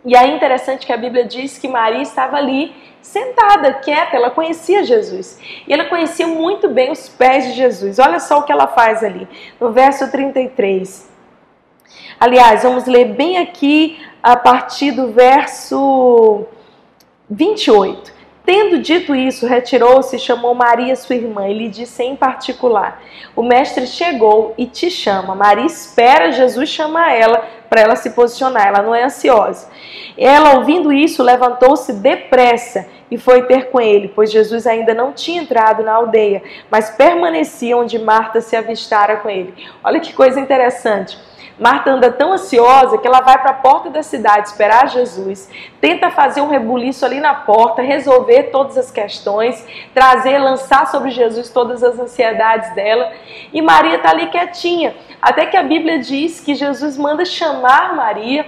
E 0.04 0.16
é 0.16 0.26
interessante 0.26 0.86
que 0.86 0.92
a 0.92 0.96
Bíblia 0.96 1.24
diz 1.24 1.58
que 1.58 1.68
Maria 1.68 2.02
estava 2.02 2.36
ali 2.36 2.74
sentada, 3.00 3.74
quieta, 3.74 4.16
ela 4.16 4.30
conhecia 4.30 4.84
Jesus. 4.84 5.38
E 5.66 5.72
ela 5.72 5.84
conhecia 5.86 6.26
muito 6.26 6.68
bem 6.68 6.90
os 6.90 7.08
pés 7.08 7.46
de 7.46 7.52
Jesus. 7.52 7.98
Olha 7.98 8.18
só 8.18 8.38
o 8.38 8.42
que 8.44 8.52
ela 8.52 8.68
faz 8.68 9.02
ali, 9.04 9.28
no 9.60 9.70
verso 9.72 10.10
33. 10.10 11.10
Aliás, 12.18 12.62
vamos 12.62 12.86
ler 12.86 13.06
bem 13.06 13.38
aqui 13.38 14.00
a 14.22 14.36
partir 14.36 14.92
do 14.92 15.12
verso 15.12 16.46
28. 17.28 18.11
Tendo 18.44 18.78
dito 18.78 19.14
isso, 19.14 19.46
retirou-se 19.46 20.16
e 20.16 20.18
chamou 20.18 20.52
Maria, 20.52 20.96
sua 20.96 21.14
irmã, 21.14 21.48
e 21.48 21.54
lhe 21.54 21.68
disse 21.68 22.02
em 22.02 22.16
particular: 22.16 23.00
O 23.36 23.42
mestre 23.42 23.86
chegou 23.86 24.52
e 24.58 24.66
te 24.66 24.90
chama. 24.90 25.34
Maria 25.34 25.64
espera 25.64 26.32
Jesus 26.32 26.68
chamar 26.68 27.12
ela 27.12 27.44
para 27.70 27.80
ela 27.80 27.96
se 27.96 28.10
posicionar, 28.10 28.66
ela 28.66 28.82
não 28.82 28.94
é 28.94 29.04
ansiosa. 29.04 29.70
Ela, 30.18 30.56
ouvindo 30.56 30.92
isso, 30.92 31.22
levantou-se 31.22 31.92
depressa 31.92 32.86
e 33.10 33.16
foi 33.16 33.44
ter 33.44 33.70
com 33.70 33.80
ele, 33.80 34.08
pois 34.08 34.30
Jesus 34.30 34.66
ainda 34.66 34.92
não 34.92 35.12
tinha 35.12 35.40
entrado 35.40 35.82
na 35.82 35.92
aldeia, 35.92 36.42
mas 36.70 36.90
permanecia 36.90 37.76
onde 37.76 37.98
Marta 37.98 38.40
se 38.40 38.56
avistara 38.56 39.16
com 39.16 39.30
ele. 39.30 39.54
Olha 39.82 40.00
que 40.00 40.12
coisa 40.12 40.40
interessante. 40.40 41.18
Marta 41.58 41.90
anda 41.90 42.10
tão 42.10 42.32
ansiosa 42.32 42.98
que 42.98 43.06
ela 43.06 43.20
vai 43.20 43.38
para 43.38 43.50
a 43.50 43.54
porta 43.54 43.90
da 43.90 44.02
cidade 44.02 44.48
esperar 44.48 44.88
Jesus, 44.88 45.50
tenta 45.80 46.10
fazer 46.10 46.40
um 46.40 46.48
rebuliço 46.48 47.04
ali 47.04 47.20
na 47.20 47.34
porta, 47.34 47.82
resolver 47.82 48.44
todas 48.44 48.78
as 48.78 48.90
questões, 48.90 49.66
trazer, 49.94 50.38
lançar 50.38 50.86
sobre 50.86 51.10
Jesus 51.10 51.50
todas 51.50 51.82
as 51.82 51.98
ansiedades 51.98 52.74
dela. 52.74 53.12
E 53.52 53.60
Maria 53.60 53.96
está 53.96 54.10
ali 54.10 54.28
quietinha, 54.28 54.94
até 55.20 55.46
que 55.46 55.56
a 55.56 55.62
Bíblia 55.62 55.98
diz 55.98 56.40
que 56.40 56.54
Jesus 56.54 56.96
manda 56.96 57.24
chamar 57.24 57.94
Maria 57.94 58.46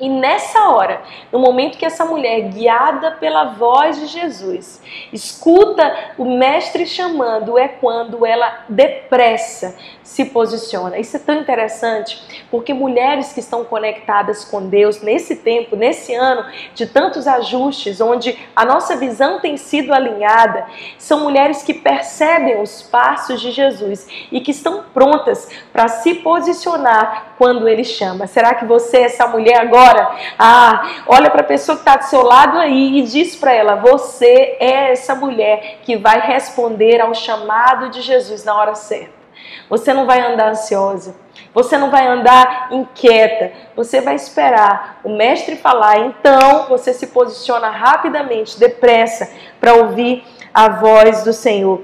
E 0.00 0.08
nessa 0.08 0.70
hora, 0.70 1.02
no 1.30 1.38
momento 1.38 1.76
que 1.76 1.84
essa 1.84 2.06
mulher, 2.06 2.48
guiada 2.48 3.10
pela 3.10 3.44
voz 3.44 4.00
de 4.00 4.06
Jesus, 4.06 4.82
escuta 5.12 6.14
o 6.16 6.24
mestre 6.24 6.86
chamando, 6.86 7.58
é 7.58 7.68
quando 7.68 8.24
ela 8.24 8.64
depressa 8.68 9.76
se 10.02 10.24
posiciona. 10.24 10.98
Isso 10.98 11.16
é 11.16 11.20
tão 11.20 11.36
interessante, 11.36 12.46
porque 12.50 12.74
mulheres 12.74 13.32
que 13.32 13.40
estão 13.40 13.64
conectadas 13.64 14.44
com 14.44 14.68
Deus 14.68 15.02
nesse 15.02 15.36
tempo, 15.36 15.76
nesse 15.76 16.14
ano 16.14 16.46
de 16.74 16.86
tantos 16.86 17.28
ajustes, 17.28 18.00
onde 18.00 18.36
a 18.56 18.64
nossa 18.64 18.96
visão 18.96 19.38
tem 19.38 19.56
sido 19.56 19.92
alinhada, 19.92 20.66
são 20.98 21.20
mulheres 21.20 21.62
que 21.62 21.74
percebem 21.74 22.60
os 22.60 22.82
passos 22.82 23.40
de 23.40 23.52
Jesus 23.52 24.08
e 24.32 24.40
que 24.40 24.50
estão 24.50 24.84
prontas 24.94 25.48
para 25.72 25.86
se 25.86 26.14
posicionar 26.14 27.34
quando 27.38 27.68
ele 27.68 27.84
chama. 27.84 28.26
Será 28.26 28.54
que 28.54 28.64
você 28.64 28.98
é 28.98 29.02
essa 29.02 29.28
mulher 29.28 29.60
agora? 29.60 29.89
Agora. 29.90 30.16
Ah, 30.38 31.02
olha 31.06 31.30
para 31.30 31.40
a 31.40 31.44
pessoa 31.44 31.76
que 31.76 31.82
está 31.82 31.96
do 31.96 32.04
seu 32.04 32.22
lado 32.22 32.58
aí 32.58 32.98
e 32.98 33.02
diz 33.02 33.36
para 33.36 33.52
ela: 33.52 33.76
você 33.76 34.56
é 34.60 34.92
essa 34.92 35.14
mulher 35.14 35.78
que 35.82 35.96
vai 35.96 36.20
responder 36.20 37.00
ao 37.00 37.14
chamado 37.14 37.90
de 37.90 38.00
Jesus 38.00 38.44
na 38.44 38.54
hora 38.54 38.74
certa. 38.74 39.20
Você 39.68 39.92
não 39.92 40.06
vai 40.06 40.20
andar 40.20 40.50
ansiosa. 40.50 41.14
Você 41.52 41.76
não 41.76 41.90
vai 41.90 42.06
andar 42.06 42.68
inquieta, 42.70 43.50
você 43.74 44.00
vai 44.00 44.14
esperar 44.14 45.00
o 45.02 45.08
mestre 45.08 45.56
falar, 45.56 45.98
então 45.98 46.66
você 46.68 46.92
se 46.92 47.08
posiciona 47.08 47.70
rapidamente, 47.70 48.58
depressa, 48.58 49.28
para 49.58 49.74
ouvir 49.74 50.24
a 50.54 50.68
voz 50.68 51.24
do 51.24 51.32
Senhor. 51.32 51.82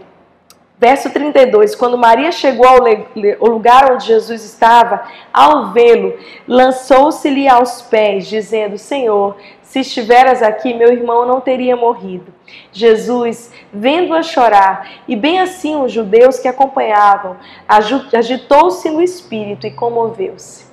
Verso 0.78 1.08
32: 1.10 1.74
Quando 1.74 1.96
Maria 1.96 2.30
chegou 2.30 2.66
ao 2.66 3.48
lugar 3.48 3.92
onde 3.92 4.06
Jesus 4.06 4.44
estava, 4.44 5.08
ao 5.32 5.72
vê-lo, 5.72 6.18
lançou-se-lhe 6.46 7.48
aos 7.48 7.80
pés, 7.80 8.26
dizendo: 8.26 8.76
Senhor, 8.76 9.36
se 9.62 9.80
estiveras 9.80 10.42
aqui, 10.42 10.74
meu 10.74 10.92
irmão 10.92 11.26
não 11.26 11.40
teria 11.40 11.74
morrido. 11.74 12.32
Jesus, 12.70 13.50
vendo-a 13.72 14.22
chorar, 14.22 15.02
e 15.08 15.16
bem 15.16 15.40
assim 15.40 15.76
os 15.82 15.90
judeus 15.92 16.38
que 16.38 16.48
acompanhavam, 16.48 17.36
agitou-se 17.66 18.90
no 18.90 19.02
espírito 19.02 19.66
e 19.66 19.70
comoveu-se. 19.70 20.66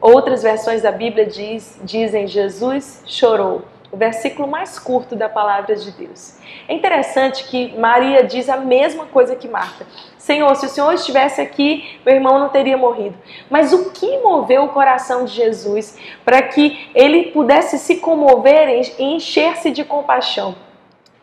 Outras 0.00 0.42
versões 0.42 0.80
da 0.80 0.90
Bíblia 0.90 1.26
diz, 1.26 1.78
dizem: 1.84 2.26
Jesus 2.26 3.02
chorou 3.04 3.62
o 3.92 3.96
versículo 3.96 4.46
mais 4.46 4.78
curto 4.78 5.16
da 5.16 5.28
palavra 5.28 5.74
de 5.74 5.90
Deus. 5.90 6.38
É 6.68 6.74
interessante 6.74 7.44
que 7.44 7.76
Maria 7.76 8.22
diz 8.22 8.48
a 8.48 8.56
mesma 8.56 9.06
coisa 9.06 9.34
que 9.34 9.48
Marta. 9.48 9.86
Senhor, 10.16 10.54
se 10.54 10.66
o 10.66 10.68
Senhor 10.68 10.92
estivesse 10.92 11.40
aqui, 11.40 11.98
meu 12.06 12.14
irmão 12.14 12.38
não 12.38 12.48
teria 12.48 12.76
morrido. 12.76 13.16
Mas 13.48 13.72
o 13.72 13.90
que 13.90 14.18
moveu 14.18 14.64
o 14.64 14.68
coração 14.68 15.24
de 15.24 15.32
Jesus 15.32 15.98
para 16.24 16.40
que 16.42 16.88
ele 16.94 17.32
pudesse 17.32 17.78
se 17.78 17.96
comover 17.96 18.68
e 18.98 19.02
encher-se 19.02 19.70
de 19.70 19.84
compaixão? 19.84 20.54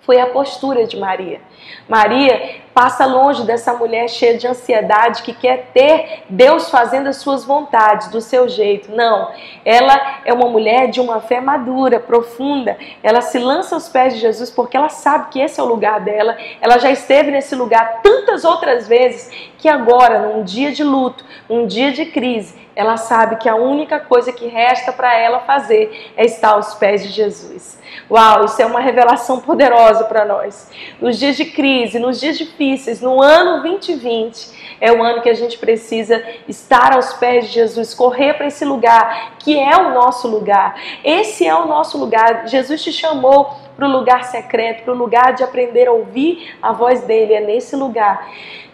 Foi 0.01 0.19
a 0.19 0.27
postura 0.27 0.85
de 0.85 0.97
Maria. 0.97 1.41
Maria 1.87 2.61
passa 2.77 3.07
longe 3.07 3.41
dessa 3.41 3.73
mulher 3.73 4.07
cheia 4.07 4.37
de 4.37 4.45
ansiedade 4.45 5.23
que 5.23 5.33
quer 5.33 5.71
ter 5.73 6.21
Deus 6.29 6.69
fazendo 6.69 7.07
as 7.07 7.15
suas 7.15 7.43
vontades 7.43 8.07
do 8.09 8.21
seu 8.21 8.47
jeito. 8.47 8.91
Não, 8.91 9.31
ela 9.65 10.19
é 10.23 10.31
uma 10.31 10.47
mulher 10.47 10.87
de 10.87 11.01
uma 11.01 11.19
fé 11.19 11.41
madura, 11.41 11.99
profunda. 11.99 12.77
Ela 13.01 13.21
se 13.21 13.39
lança 13.39 13.73
aos 13.73 13.89
pés 13.89 14.13
de 14.13 14.19
Jesus 14.19 14.51
porque 14.51 14.77
ela 14.77 14.89
sabe 14.89 15.29
que 15.31 15.39
esse 15.39 15.59
é 15.59 15.63
o 15.63 15.65
lugar 15.65 16.01
dela. 16.01 16.37
Ela 16.61 16.77
já 16.77 16.91
esteve 16.91 17.31
nesse 17.31 17.55
lugar 17.55 18.01
tantas 18.03 18.45
outras 18.45 18.87
vezes 18.87 19.31
que 19.57 19.67
agora, 19.67 20.19
num 20.19 20.43
dia 20.43 20.71
de 20.71 20.83
luto, 20.83 21.25
num 21.49 21.65
dia 21.65 21.91
de 21.91 22.05
crise, 22.05 22.67
ela 22.77 22.95
sabe 22.95 23.37
que 23.37 23.49
a 23.49 23.55
única 23.55 23.99
coisa 23.99 24.31
que 24.31 24.45
resta 24.45 24.93
para 24.93 25.11
ela 25.17 25.39
fazer 25.39 26.11
é 26.15 26.25
estar 26.25 26.49
aos 26.49 26.75
pés 26.75 27.01
de 27.01 27.09
Jesus. 27.09 27.79
Uau, 28.09 28.45
isso 28.45 28.61
é 28.61 28.67
uma 28.67 28.79
revelação 28.79 29.39
poderosa 29.39 30.03
para 30.03 30.23
nós. 30.23 30.69
Nos 31.01 31.17
dias 31.17 31.35
de 31.35 31.45
crise, 31.45 31.97
nos 31.97 32.19
dias 32.19 32.37
difíceis, 32.67 33.01
no 33.01 33.21
ano 33.21 33.61
2020, 33.61 34.77
é 34.81 34.91
o 34.91 35.01
ano 35.01 35.21
que 35.21 35.29
a 35.29 35.33
gente 35.33 35.57
precisa 35.57 36.23
estar 36.47 36.93
aos 36.93 37.13
pés 37.13 37.47
de 37.47 37.53
Jesus, 37.53 37.93
correr 37.93 38.33
para 38.33 38.47
esse 38.47 38.65
lugar 38.65 39.37
que 39.39 39.57
é 39.57 39.75
o 39.77 39.93
nosso 39.93 40.27
lugar. 40.27 40.75
Esse 41.03 41.47
é 41.47 41.55
o 41.55 41.65
nosso 41.65 41.97
lugar. 41.97 42.47
Jesus 42.47 42.83
te 42.83 42.91
chamou 42.91 43.51
para 43.75 43.87
o 43.87 43.91
lugar 43.91 44.25
secreto, 44.25 44.83
para 44.83 44.93
o 44.93 44.97
lugar 44.97 45.33
de 45.33 45.43
aprender 45.43 45.87
a 45.87 45.91
ouvir 45.91 46.55
a 46.61 46.73
voz 46.73 47.01
dele. 47.03 47.33
É 47.33 47.39
nesse 47.39 47.75
lugar 47.75 48.27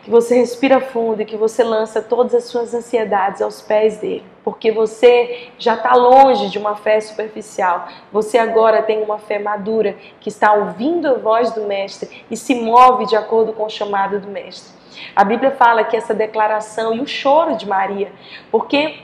que 0.03 0.10
você 0.10 0.36
respira 0.36 0.81
fundo 0.81 1.22
e 1.22 1.25
que 1.25 1.38
você 1.38 1.63
lança 1.63 2.01
todas 2.01 2.36
as 2.36 2.43
suas 2.43 2.74
ansiedades 2.74 3.41
aos 3.41 3.62
pés 3.62 3.98
dele, 3.98 4.25
porque 4.43 4.69
você 4.69 5.48
já 5.57 5.75
está 5.75 5.95
longe 5.95 6.50
de 6.50 6.57
uma 6.57 6.75
fé 6.75 7.00
superficial. 7.00 7.88
Você 8.12 8.38
agora 8.38 8.83
tem 8.83 9.01
uma 9.01 9.17
fé 9.17 9.39
madura 9.39 9.95
que 10.19 10.27
está 10.27 10.53
ouvindo 10.53 11.07
a 11.07 11.13
voz 11.13 11.51
do 11.51 11.63
Mestre 11.63 12.25
e 12.29 12.36
se 12.36 12.53
move 12.53 13.05
de 13.05 13.15
acordo 13.15 13.53
com 13.53 13.65
o 13.65 13.69
chamado 13.69 14.19
do 14.19 14.27
Mestre. 14.27 14.74
A 15.15 15.24
Bíblia 15.24 15.51
fala 15.51 15.86
que 15.86 15.95
essa 15.95 16.13
declaração 16.13 16.93
e 16.93 17.00
o 17.00 17.07
choro 17.07 17.55
de 17.55 17.65
Maria, 17.65 18.12
porque 18.51 19.00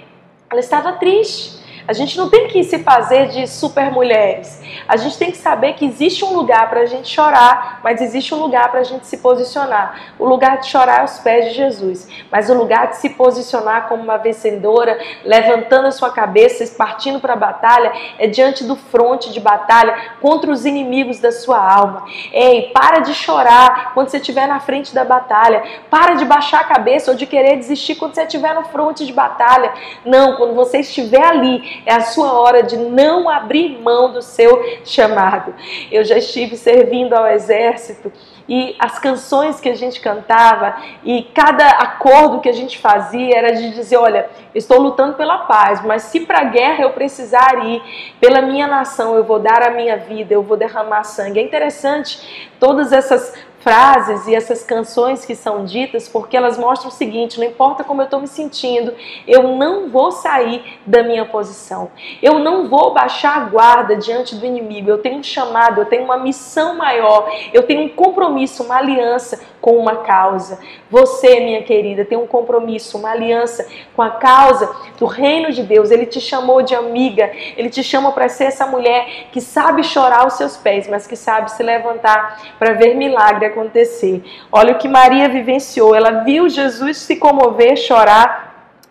ela 0.51 0.60
estava 0.60 0.94
triste. 0.94 1.68
A 1.89 1.93
gente 1.93 2.15
não 2.19 2.29
tem 2.29 2.48
que 2.48 2.63
se 2.63 2.77
fazer 2.84 3.29
de 3.29 3.48
super 3.48 3.91
mulheres. 3.91 4.62
A 4.88 4.96
gente 4.96 5.17
tem 5.17 5.31
que 5.31 5.38
saber 5.38 5.74
que 5.74 5.84
existe 5.84 6.24
um 6.24 6.36
lugar 6.36 6.69
para 6.69 6.81
a 6.81 6.86
gente 6.86 7.10
chorar, 7.10 7.79
mas 7.84 8.00
existe 8.00 8.31
um 8.31 8.38
lugar 8.38 8.69
para 8.69 8.81
a 8.81 8.84
gente 8.84 9.08
se 9.08 9.17
posicionar. 9.17 10.13
O 10.19 10.24
lugar 10.24 10.60
de 10.60 10.67
chorar 10.67 11.00
é 11.00 11.01
aos 11.01 11.17
pés 11.17 11.46
de 11.46 11.55
Jesus, 11.55 12.08
mas 12.31 12.48
o 12.48 12.53
lugar 12.53 12.89
de 12.89 12.98
se 12.98 13.10
posicionar 13.10 13.88
como 13.88 14.03
uma 14.03 14.17
vencedora, 14.17 15.00
levantando 15.25 15.88
a 15.88 15.91
sua 15.91 16.12
cabeça 16.12 16.63
partindo 16.77 17.19
para 17.19 17.34
a 17.34 17.36
batalha, 17.36 17.91
é 18.19 18.27
diante 18.27 18.63
do 18.63 18.75
fronte 18.75 19.34
de 19.34 19.39
batalha 19.39 19.98
contra 20.22 20.51
os 20.51 20.67
inimigos 20.67 21.19
da 21.19 21.31
sua 21.31 21.58
alma. 21.58 22.05
Ei, 22.31 22.69
para 22.72 23.00
de 23.00 23.15
chorar 23.15 23.96
quando 23.96 24.10
você 24.10 24.17
estiver 24.17 24.48
na 24.48 24.60
frente 24.60 24.93
da 24.93 25.03
batalha. 25.03 25.63
Para 25.89 26.13
de 26.13 26.25
baixar 26.25 26.60
a 26.60 26.65
cabeça 26.65 27.10
ou 27.10 27.17
de 27.17 27.25
querer 27.25 27.58
desistir 27.58 27.96
quando 27.96 28.13
você 28.13 28.22
estiver 28.22 28.53
no 28.53 28.65
fronte 28.65 29.08
de 29.08 29.12
batalha. 29.12 29.74
Não, 30.05 30.36
quando 30.36 30.53
você 30.53 30.81
estiver 30.81 31.25
ali, 31.25 31.78
é 31.86 31.93
a 31.93 32.01
sua 32.01 32.33
hora 32.33 32.63
de 32.63 32.77
não 32.77 33.29
abrir 33.29 33.79
mão 33.81 34.12
do 34.12 34.21
seu 34.21 34.63
chamado. 34.83 35.53
Eu 35.91 36.03
já 36.03 36.17
estive 36.17 36.57
servindo 36.57 37.13
ao 37.13 37.27
exército 37.27 38.12
e 38.48 38.75
as 38.79 38.98
canções 38.98 39.59
que 39.59 39.69
a 39.69 39.75
gente 39.75 40.00
cantava 40.01 40.75
e 41.03 41.21
cada 41.33 41.67
acordo 41.67 42.39
que 42.39 42.50
a 42.50 42.53
gente 42.53 42.79
fazia 42.79 43.38
era 43.38 43.51
de 43.51 43.71
dizer, 43.75 43.98
olha, 43.98 44.27
estou 44.55 44.81
lutando 44.81 45.13
pela 45.13 45.39
paz, 45.39 45.86
mas 45.86 46.03
se 46.03 46.21
para 46.21 46.39
a 46.39 46.45
guerra 46.45 46.83
eu 46.83 46.89
precisar 46.89 47.63
ir 47.65 47.81
pela 48.19 48.41
minha 48.41 48.65
nação, 48.65 49.15
eu 49.15 49.24
vou 49.24 49.38
dar 49.38 49.62
a 49.62 49.69
minha 49.69 49.98
vida, 49.98 50.33
eu 50.33 50.41
vou 50.41 50.57
derramar 50.57 51.03
sangue. 51.03 51.39
É 51.39 51.43
interessante 51.43 52.50
todas 52.59 52.91
essas 52.91 53.36
frases 53.60 54.28
e 54.28 54.36
essas 54.36 54.63
canções 54.63 55.25
que 55.25 55.36
são 55.36 55.66
ditas, 55.66 56.08
porque 56.08 56.36
elas 56.36 56.58
mostram 56.58 56.89
o 56.89 56.94
seguinte: 56.94 57.39
não 57.39 57.46
importa 57.46 57.84
como 57.84 58.01
eu 58.01 58.06
estou 58.06 58.20
me 58.20 58.28
sentindo, 58.28 58.94
eu 59.28 59.44
não 59.56 59.89
vou 59.89 60.12
sair 60.12 60.80
da 60.86 61.04
minha 61.04 61.25
posição, 61.25 61.92
eu 62.22 62.39
não 62.39 62.68
vou 62.68 62.94
baixar 62.94 63.38
a 63.38 63.46
guarda 63.46 63.96
diante 63.96 64.36
do 64.36 64.46
inimigo. 64.46 64.89
Eu 64.89 65.00
tenho 65.00 65.20
um 65.20 65.24
chamado, 65.24 65.82
eu 65.82 65.86
tenho 65.86 66.04
uma 66.04 66.18
missão 66.18 66.75
maior, 66.75 67.30
eu 67.54 67.63
tenho 67.63 67.84
um 67.84 67.89
compromisso, 67.89 68.63
uma 68.63 68.78
aliança 68.78 69.39
com 69.62 69.78
uma 69.78 69.98
causa. 69.98 70.60
Você, 70.89 71.39
minha 71.39 71.62
querida, 71.63 72.06
tem 72.06 72.18
um 72.18 72.28
compromisso, 72.28 72.98
uma 72.98 73.12
aliança 73.12 73.68
com 73.96 74.01
a 74.01 74.12
causa 74.12 74.74
do 74.98 75.06
reino 75.06 75.51
de 75.51 75.63
Deus. 75.63 75.92
Ele 75.92 76.06
te 76.06 76.22
chamou 76.22 76.62
de 76.62 76.74
amiga, 76.74 77.32
ele 77.58 77.70
te 77.70 77.84
chama 77.84 78.12
para 78.12 78.30
ser 78.30 78.46
essa 78.46 78.66
mulher 78.66 79.28
que 79.32 79.42
sabe 79.42 79.84
chorar 79.84 80.22
aos 80.22 80.34
seus 80.34 80.56
pés, 80.56 80.88
mas 80.88 81.06
que 81.06 81.16
sabe 81.16 81.51
se 81.51 81.62
levantar 81.62 82.56
para 82.58 82.74
ver 82.74 82.96
milagre 82.96 83.49
acontecer. 83.50 84.24
Olha 84.51 84.74
o 84.74 84.77
que 84.77 84.88
Maria 84.88 85.29
vivenciou. 85.29 85.94
Ela 85.94 86.24
viu 86.24 86.50
Jesus 86.50 86.98
se 86.98 87.18
comover, 87.18 87.75
chorar. 87.77 88.50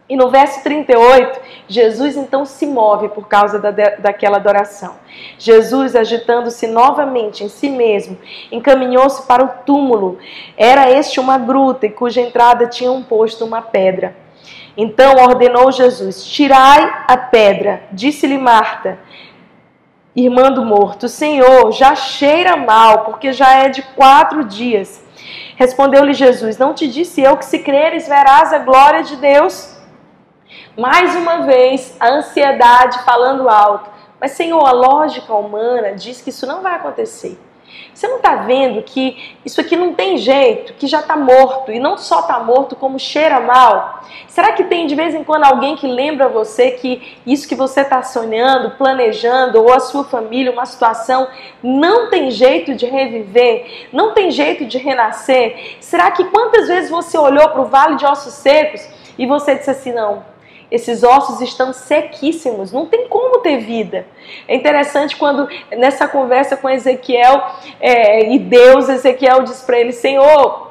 E 0.09 0.17
no 0.17 0.31
verso 0.31 0.63
38, 0.63 1.39
Jesus 1.69 2.17
então 2.17 2.47
se 2.47 2.67
move 2.67 3.11
por 3.11 3.29
causa 3.29 3.59
da, 3.59 3.71
daquela 3.71 4.39
adoração. 4.39 4.95
Jesus, 5.39 5.95
agitando-se 5.95 6.67
novamente 6.67 7.45
em 7.45 7.49
si 7.49 7.69
mesmo, 7.69 8.17
encaminhou-se 8.51 9.27
para 9.27 9.45
o 9.45 9.49
túmulo. 9.67 10.19
Era 10.57 10.91
este 10.91 11.21
uma 11.21 11.37
gruta 11.37 11.87
e 11.87 11.91
cuja 11.91 12.23
entrada 12.23 12.67
tinha 12.67 12.91
um 12.91 13.03
posto 13.03 13.45
uma 13.45 13.61
pedra. 13.61 14.17
Então 14.79 15.17
ordenou 15.17 15.73
Jesus: 15.73 16.25
Tirai 16.25 17.05
a 17.07 17.17
pedra. 17.17 17.83
Disse-lhe 17.93 18.39
Marta: 18.39 18.99
irmã 20.25 20.51
do 20.51 20.65
morto: 20.65 21.09
Senhor, 21.09 21.73
já 21.73 21.95
cheira 21.95 22.57
mal, 22.57 23.05
porque 23.05 23.33
já 23.33 23.55
é 23.55 23.69
de 23.69 23.83
quatro 23.83 24.45
dias. 24.45 25.03
Respondeu-lhe 25.57 26.13
Jesus: 26.13 26.59
Não 26.59 26.75
te 26.75 26.89
disse 26.89 27.21
eu 27.21 27.37
que 27.37 27.45
se 27.45 27.61
creres 27.61 28.09
verás 28.09 28.53
a 28.53 28.59
glória 28.59 29.03
de 29.03 29.17
Deus? 29.17 29.77
Mais 30.77 31.15
uma 31.17 31.43
vez, 31.43 31.97
a 31.99 32.09
ansiedade 32.09 33.05
falando 33.05 33.49
alto. 33.49 33.91
Mas, 34.21 34.33
Senhor, 34.33 34.65
a 34.65 34.73
lógica 34.73 35.33
humana 35.35 35.93
diz 35.93 36.21
que 36.21 36.31
isso 36.31 36.47
não 36.47 36.63
vai 36.63 36.75
acontecer. 36.75 37.39
Você 37.93 38.07
não 38.07 38.17
está 38.17 38.37
vendo 38.37 38.83
que 38.83 39.37
isso 39.45 39.61
aqui 39.61 39.77
não 39.77 39.93
tem 39.93 40.19
jeito, 40.19 40.75
que 40.75 40.87
já 40.87 41.01
está 41.01 41.17
morto 41.17 41.73
e 41.73 41.81
não 41.81 41.99
só 41.99 42.21
está 42.21 42.39
morto, 42.41 42.77
como 42.77 42.99
cheira 42.99 43.41
mal? 43.41 44.05
Será 44.27 44.53
que 44.53 44.65
tem 44.65 44.87
de 44.87 44.95
vez 44.95 45.15
em 45.15 45.25
quando 45.25 45.45
alguém 45.45 45.75
que 45.77 45.87
lembra 45.87 46.29
você 46.29 46.71
que 46.73 47.19
isso 47.27 47.49
que 47.49 47.55
você 47.55 47.81
está 47.81 48.03
sonhando, 48.03 48.77
planejando, 48.77 49.61
ou 49.61 49.73
a 49.73 49.81
sua 49.81 50.05
família, 50.05 50.53
uma 50.53 50.67
situação, 50.67 51.29
não 51.63 52.09
tem 52.09 52.31
jeito 52.31 52.75
de 52.75 52.87
reviver, 52.87 53.89
não 53.93 54.15
tem 54.15 54.31
jeito 54.31 54.65
de 54.65 54.79
renascer? 54.79 55.77
Será 55.81 56.11
que 56.11 56.25
quantas 56.25 56.69
vezes 56.69 56.91
você 56.91 57.19
olhou 57.19 57.49
para 57.49 57.63
o 57.63 57.67
vale 57.67 57.97
de 57.97 58.07
ossos 58.07 58.35
secos 58.35 58.89
e 59.19 59.27
você 59.27 59.57
disse 59.57 59.71
assim: 59.71 59.93
não, 59.93 60.23
esses 60.71 61.03
ossos 61.03 61.41
estão 61.41 61.73
sequíssimos, 61.73 62.73
não 62.73 62.87
tem 62.87 63.09
como 63.09 63.41
ter 63.41 63.59
vida. 63.59 64.07
É 64.47 64.55
interessante 64.55 65.17
quando 65.17 65.49
nessa 65.71 66.07
conversa 66.07 66.57
com 66.57 66.69
Ezequiel 66.69 67.43
é, 67.81 68.33
e 68.33 68.39
Deus, 68.39 68.89
Ezequiel 68.89 69.43
diz 69.43 69.63
para 69.63 69.79
ele: 69.79 69.93
Senhor, 69.93 70.69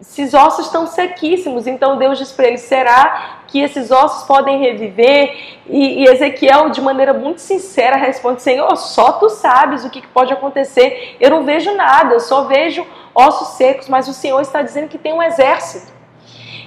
esses 0.00 0.32
ossos 0.32 0.66
estão 0.66 0.86
sequíssimos. 0.86 1.66
Então 1.66 1.98
Deus 1.98 2.18
diz 2.18 2.30
para 2.30 2.46
ele: 2.46 2.58
será 2.58 3.40
que 3.46 3.60
esses 3.60 3.90
ossos 3.90 4.24
podem 4.26 4.58
reviver? 4.58 5.58
E, 5.66 6.02
e, 6.02 6.08
Ezequiel, 6.08 6.70
de 6.70 6.80
maneira 6.80 7.12
muito 7.12 7.40
sincera, 7.40 7.96
responde: 7.96 8.42
Senhor, 8.42 8.76
só 8.76 9.12
tu 9.12 9.28
sabes 9.28 9.84
o 9.84 9.90
que 9.90 10.06
pode 10.08 10.32
acontecer. 10.32 11.16
Eu 11.20 11.30
não 11.30 11.44
vejo 11.44 11.74
nada, 11.74 12.14
eu 12.14 12.20
só 12.20 12.44
vejo 12.44 12.86
ossos 13.14 13.56
secos, 13.56 13.88
mas 13.88 14.06
o 14.08 14.12
Senhor 14.12 14.40
está 14.40 14.62
dizendo 14.62 14.88
que 14.88 14.98
tem 14.98 15.12
um 15.12 15.22
exército. 15.22 15.92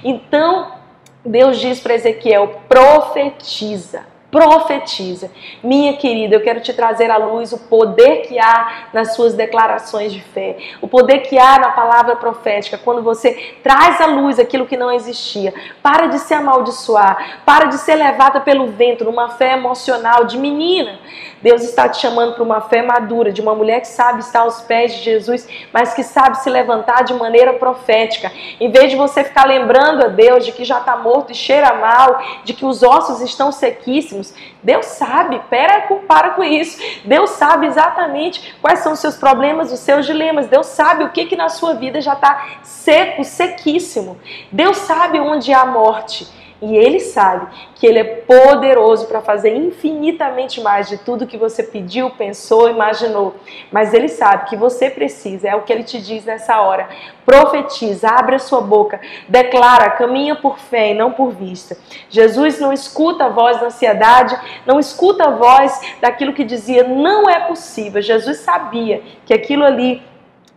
Então, 0.04 0.81
Deus 1.24 1.58
diz 1.58 1.80
para 1.80 1.94
Ezequiel: 1.94 2.60
profetiza 2.68 4.12
profetiza. 4.32 5.30
Minha 5.62 5.92
querida, 5.98 6.34
eu 6.34 6.40
quero 6.40 6.60
te 6.60 6.72
trazer 6.72 7.10
à 7.10 7.18
luz 7.18 7.52
o 7.52 7.58
poder 7.58 8.22
que 8.22 8.38
há 8.38 8.88
nas 8.90 9.14
suas 9.14 9.34
declarações 9.34 10.10
de 10.10 10.22
fé, 10.22 10.56
o 10.80 10.88
poder 10.88 11.18
que 11.18 11.38
há 11.38 11.58
na 11.58 11.70
palavra 11.72 12.16
profética, 12.16 12.78
quando 12.78 13.02
você 13.02 13.54
traz 13.62 14.00
à 14.00 14.06
luz 14.06 14.38
aquilo 14.38 14.66
que 14.66 14.76
não 14.76 14.90
existia. 14.90 15.52
Para 15.82 16.06
de 16.06 16.18
se 16.18 16.32
amaldiçoar, 16.32 17.42
para 17.44 17.66
de 17.66 17.76
ser 17.76 17.96
levada 17.96 18.40
pelo 18.40 18.68
vento 18.68 19.04
numa 19.04 19.28
fé 19.28 19.52
emocional 19.52 20.24
de 20.24 20.38
menina. 20.38 20.98
Deus 21.42 21.62
está 21.62 21.88
te 21.88 22.00
chamando 22.00 22.34
para 22.34 22.42
uma 22.42 22.60
fé 22.60 22.82
madura, 22.82 23.32
de 23.32 23.40
uma 23.40 23.54
mulher 23.54 23.80
que 23.80 23.88
sabe 23.88 24.20
estar 24.20 24.40
aos 24.40 24.60
pés 24.62 24.94
de 24.94 25.02
Jesus, 25.02 25.46
mas 25.72 25.92
que 25.92 26.02
sabe 26.02 26.38
se 26.38 26.48
levantar 26.48 27.02
de 27.02 27.12
maneira 27.14 27.54
profética. 27.54 28.30
Em 28.60 28.70
vez 28.70 28.90
de 28.90 28.96
você 28.96 29.24
ficar 29.24 29.46
lembrando 29.46 30.04
a 30.04 30.08
Deus 30.08 30.44
de 30.44 30.52
que 30.52 30.64
já 30.64 30.78
está 30.78 30.96
morto 30.96 31.32
e 31.32 31.34
cheira 31.34 31.74
mal, 31.74 32.22
de 32.44 32.54
que 32.54 32.64
os 32.64 32.82
ossos 32.82 33.20
estão 33.20 33.50
sequíssimos, 33.50 34.32
Deus 34.62 34.86
sabe, 34.86 35.40
para, 35.50 35.80
para 36.06 36.30
com 36.30 36.44
isso. 36.44 36.80
Deus 37.04 37.30
sabe 37.30 37.66
exatamente 37.66 38.54
quais 38.62 38.78
são 38.78 38.92
os 38.92 39.00
seus 39.00 39.16
problemas, 39.16 39.72
os 39.72 39.80
seus 39.80 40.06
dilemas. 40.06 40.46
Deus 40.46 40.66
sabe 40.66 41.04
o 41.04 41.10
que, 41.10 41.26
que 41.26 41.36
na 41.36 41.48
sua 41.48 41.74
vida 41.74 42.00
já 42.00 42.12
está 42.12 42.46
seco, 42.62 43.24
sequíssimo. 43.24 44.18
Deus 44.50 44.76
sabe 44.78 45.18
onde 45.18 45.52
há 45.52 45.66
morte. 45.66 46.42
E 46.62 46.76
ele 46.76 47.00
sabe 47.00 47.48
que 47.74 47.84
ele 47.84 47.98
é 47.98 48.04
poderoso 48.04 49.08
para 49.08 49.20
fazer 49.20 49.52
infinitamente 49.56 50.60
mais 50.60 50.88
de 50.88 50.96
tudo 50.96 51.26
que 51.26 51.36
você 51.36 51.64
pediu, 51.64 52.10
pensou, 52.10 52.70
imaginou. 52.70 53.34
Mas 53.72 53.92
ele 53.92 54.06
sabe 54.06 54.48
que 54.48 54.56
você 54.56 54.88
precisa, 54.88 55.48
é 55.48 55.56
o 55.56 55.62
que 55.62 55.72
ele 55.72 55.82
te 55.82 56.00
diz 56.00 56.24
nessa 56.24 56.60
hora. 56.60 56.88
Profetiza, 57.26 58.10
abre 58.10 58.36
a 58.36 58.38
sua 58.38 58.60
boca, 58.60 59.00
declara, 59.28 59.90
caminha 59.90 60.36
por 60.36 60.56
fé 60.56 60.92
e 60.92 60.94
não 60.94 61.10
por 61.10 61.32
vista. 61.32 61.76
Jesus 62.08 62.60
não 62.60 62.72
escuta 62.72 63.24
a 63.24 63.28
voz 63.28 63.58
da 63.58 63.66
ansiedade, 63.66 64.38
não 64.64 64.78
escuta 64.78 65.24
a 65.24 65.30
voz 65.30 65.80
daquilo 66.00 66.32
que 66.32 66.44
dizia 66.44 66.84
não 66.84 67.28
é 67.28 67.40
possível. 67.40 68.00
Jesus 68.00 68.38
sabia 68.38 69.02
que 69.26 69.34
aquilo 69.34 69.64
ali 69.64 70.00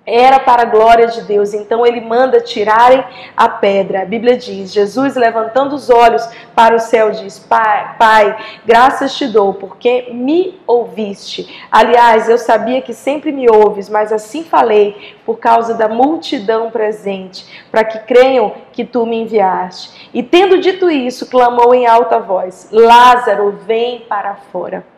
era 0.05 0.39
para 0.39 0.62
a 0.62 0.65
glória 0.65 1.07
de 1.07 1.21
Deus. 1.21 1.53
Então 1.53 1.85
ele 1.85 2.00
manda 2.00 2.39
tirarem 2.39 3.03
a 3.35 3.50
pedra. 3.50 4.03
A 4.03 4.05
Bíblia 4.05 4.38
diz: 4.38 4.71
Jesus, 4.71 5.15
levantando 5.15 5.75
os 5.75 5.89
olhos 5.89 6.27
para 6.53 6.75
o 6.75 6.79
céu, 6.79 7.12
diz: 7.12 7.39
Pai, 7.39 7.95
pai, 7.97 8.38
graças 8.65 9.15
te 9.15 9.27
dou, 9.27 9.53
porque 9.53 10.09
me 10.11 10.59
ouviste. 10.68 11.65
Aliás, 11.72 12.29
eu 12.29 12.37
sabia 12.37 12.81
que 12.81 12.94
sempre 12.94 13.31
me 13.31 13.50
ouves, 13.50 13.89
mas 13.89 14.11
assim 14.11 14.44
falei 14.44 15.15
por 15.25 15.39
causa 15.39 15.74
da 15.74 15.87
multidão 15.87 16.70
presente, 16.70 17.65
para 17.72 17.83
que 17.83 18.00
creiam 18.00 18.53
que 18.72 18.85
tu 18.85 19.05
me 19.05 19.22
enviaste. 19.22 20.09
E 20.13 20.22
tendo 20.22 20.59
dito 20.59 20.89
isso, 20.89 21.29
clamou 21.29 21.74
em 21.74 21.87
alta 21.87 22.20
voz: 22.20 22.70
Lázaro, 22.72 23.59
vem 23.65 24.01
para 24.01 24.35
fora. 24.35 24.95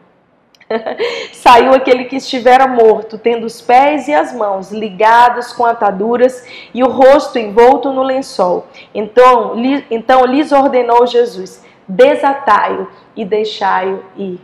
Saiu 1.34 1.74
aquele 1.74 2.06
que 2.06 2.18
estivera 2.18 2.68
morto, 2.68 3.18
tendo 3.18 3.46
os 3.46 3.62
pés 3.62 4.08
e 4.08 4.14
as 4.14 4.34
mãos 4.34 4.72
ligados 4.72 5.54
com 5.54 5.66
ataduras 5.66 6.46
e 6.74 6.84
o 6.84 6.90
rosto 6.90 7.40
envolto 7.40 7.92
no 7.92 8.04
lençol. 8.04 8.68
Então, 8.94 9.56
li, 9.56 9.86
então 9.90 10.26
lhes 10.26 10.52
ordenou 10.52 11.08
Jesus: 11.08 11.64
desatai-o 11.88 12.88
e 13.16 13.24
deixai-o 13.24 14.04
ir. 14.16 14.42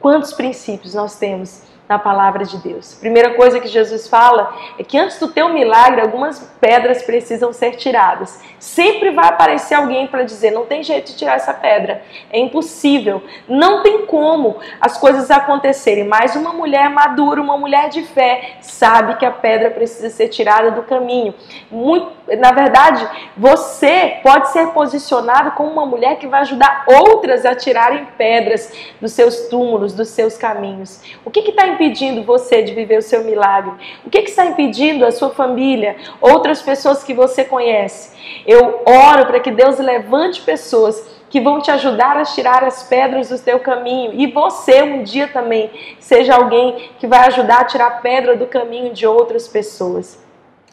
Quantos 0.00 0.32
princípios 0.32 0.94
nós 0.94 1.18
temos 1.18 1.69
na 1.90 1.98
palavra 1.98 2.44
de 2.44 2.56
Deus. 2.58 2.94
Primeira 2.94 3.34
coisa 3.34 3.58
que 3.58 3.66
Jesus 3.66 4.06
fala 4.06 4.54
é 4.78 4.84
que 4.84 4.96
antes 4.96 5.18
do 5.18 5.26
teu 5.26 5.48
milagre, 5.48 6.00
algumas 6.00 6.38
pedras 6.60 7.02
precisam 7.02 7.52
ser 7.52 7.72
tiradas. 7.72 8.40
Sempre 8.60 9.10
vai 9.10 9.26
aparecer 9.26 9.74
alguém 9.74 10.06
para 10.06 10.22
dizer: 10.22 10.52
não 10.52 10.66
tem 10.66 10.84
jeito 10.84 11.10
de 11.10 11.16
tirar 11.16 11.34
essa 11.34 11.52
pedra, 11.52 12.02
é 12.30 12.38
impossível, 12.38 13.20
não 13.48 13.82
tem 13.82 14.06
como 14.06 14.58
as 14.80 14.98
coisas 14.98 15.32
acontecerem. 15.32 16.04
Mas 16.04 16.36
uma 16.36 16.52
mulher 16.52 16.88
madura, 16.90 17.42
uma 17.42 17.58
mulher 17.58 17.88
de 17.88 18.04
fé, 18.04 18.58
sabe 18.60 19.16
que 19.16 19.26
a 19.26 19.32
pedra 19.32 19.70
precisa 19.70 20.10
ser 20.10 20.28
tirada 20.28 20.70
do 20.70 20.84
caminho. 20.84 21.34
Muito, 21.68 22.08
na 22.38 22.52
verdade, 22.52 23.08
você 23.36 24.20
pode 24.22 24.50
ser 24.50 24.68
posicionado 24.68 25.50
como 25.52 25.72
uma 25.72 25.86
mulher 25.86 26.18
que 26.18 26.28
vai 26.28 26.42
ajudar 26.42 26.84
outras 26.86 27.44
a 27.44 27.56
tirarem 27.56 28.06
pedras 28.16 28.72
dos 29.00 29.10
seus 29.12 29.48
túmulos, 29.48 29.92
dos 29.92 30.08
seus 30.10 30.36
caminhos. 30.36 31.02
O 31.24 31.30
que 31.32 31.40
está 31.40 31.66
impedindo 31.80 32.22
você 32.22 32.62
de 32.62 32.74
viver 32.74 32.98
o 32.98 33.02
seu 33.02 33.24
milagre? 33.24 33.72
O 34.04 34.10
que, 34.10 34.20
que 34.20 34.30
está 34.30 34.44
impedindo 34.44 35.06
a 35.06 35.10
sua 35.10 35.30
família, 35.30 35.96
outras 36.20 36.60
pessoas 36.60 37.02
que 37.02 37.14
você 37.14 37.42
conhece? 37.42 38.42
Eu 38.46 38.82
oro 38.84 39.26
para 39.26 39.40
que 39.40 39.50
Deus 39.50 39.78
levante 39.78 40.42
pessoas 40.42 41.18
que 41.30 41.40
vão 41.40 41.60
te 41.60 41.70
ajudar 41.70 42.16
a 42.16 42.24
tirar 42.24 42.62
as 42.64 42.82
pedras 42.82 43.30
do 43.30 43.38
teu 43.38 43.60
caminho. 43.60 44.12
E 44.12 44.26
você 44.26 44.82
um 44.82 45.02
dia 45.02 45.28
também 45.28 45.70
seja 45.98 46.34
alguém 46.34 46.90
que 46.98 47.06
vai 47.06 47.26
ajudar 47.28 47.60
a 47.60 47.64
tirar 47.64 47.86
a 47.86 47.90
pedra 47.92 48.36
do 48.36 48.46
caminho 48.46 48.92
de 48.92 49.06
outras 49.06 49.48
pessoas. 49.48 50.22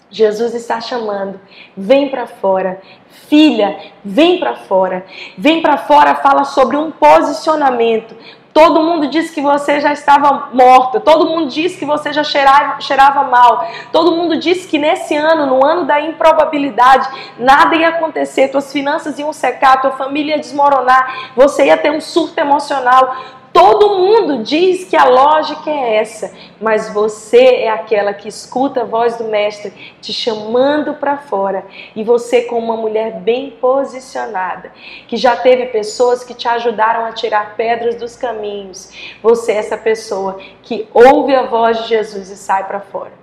Jesus 0.09 0.55
está 0.55 0.79
chamando, 0.79 1.39
vem 1.75 2.09
para 2.09 2.27
fora. 2.27 2.81
Filha, 3.29 3.77
vem 4.03 4.39
para 4.39 4.55
fora. 4.55 5.05
Vem 5.37 5.61
para 5.61 5.77
fora, 5.77 6.15
fala 6.15 6.43
sobre 6.45 6.77
um 6.77 6.91
posicionamento. 6.91 8.15
Todo 8.57 8.81
mundo 8.81 9.05
disse 9.05 9.31
que 9.31 9.39
você 9.39 9.79
já 9.79 9.93
estava 9.93 10.49
morta. 10.51 10.99
Todo 10.99 11.27
mundo 11.27 11.45
disse 11.45 11.77
que 11.77 11.85
você 11.85 12.11
já 12.11 12.23
cheirava, 12.23 12.81
cheirava 12.81 13.25
mal. 13.25 13.63
Todo 13.91 14.13
mundo 14.13 14.35
disse 14.39 14.67
que 14.67 14.79
nesse 14.79 15.15
ano, 15.15 15.45
no 15.45 15.63
ano 15.63 15.85
da 15.85 16.01
improbabilidade, 16.01 17.07
nada 17.37 17.75
ia 17.75 17.89
acontecer. 17.89 18.47
Tuas 18.47 18.71
finanças 18.73 19.19
iam 19.19 19.31
secar, 19.31 19.79
tua 19.79 19.91
família 19.91 20.33
ia 20.33 20.41
desmoronar. 20.41 21.31
Você 21.35 21.65
ia 21.65 21.77
ter 21.77 21.91
um 21.91 22.01
surto 22.01 22.39
emocional. 22.39 23.15
Todo 23.57 23.97
mundo 23.97 24.43
diz 24.43 24.83
que 24.83 24.95
a 24.95 25.05
lógica 25.05 25.67
é 25.71 25.95
essa, 25.95 26.31
mas 26.61 26.93
você 26.93 27.43
é 27.43 27.69
aquela 27.69 28.13
que 28.13 28.27
escuta 28.27 28.81
a 28.81 28.85
voz 28.85 29.17
do 29.17 29.23
mestre 29.23 29.73
te 29.99 30.13
chamando 30.13 30.93
para 30.93 31.17
fora 31.17 31.65
e 31.95 32.03
você 32.03 32.43
como 32.43 32.67
uma 32.67 32.77
mulher 32.77 33.13
bem 33.13 33.49
posicionada, 33.49 34.71
que 35.07 35.17
já 35.17 35.35
teve 35.35 35.65
pessoas 35.65 36.23
que 36.23 36.35
te 36.35 36.47
ajudaram 36.47 37.03
a 37.07 37.13
tirar 37.13 37.55
pedras 37.55 37.95
dos 37.95 38.15
caminhos. 38.15 38.91
Você 39.23 39.53
é 39.53 39.55
essa 39.55 39.75
pessoa 39.75 40.37
que 40.61 40.87
ouve 40.93 41.33
a 41.33 41.47
voz 41.47 41.81
de 41.81 41.89
Jesus 41.89 42.29
e 42.29 42.37
sai 42.37 42.63
para 42.67 42.79
fora. 42.79 43.13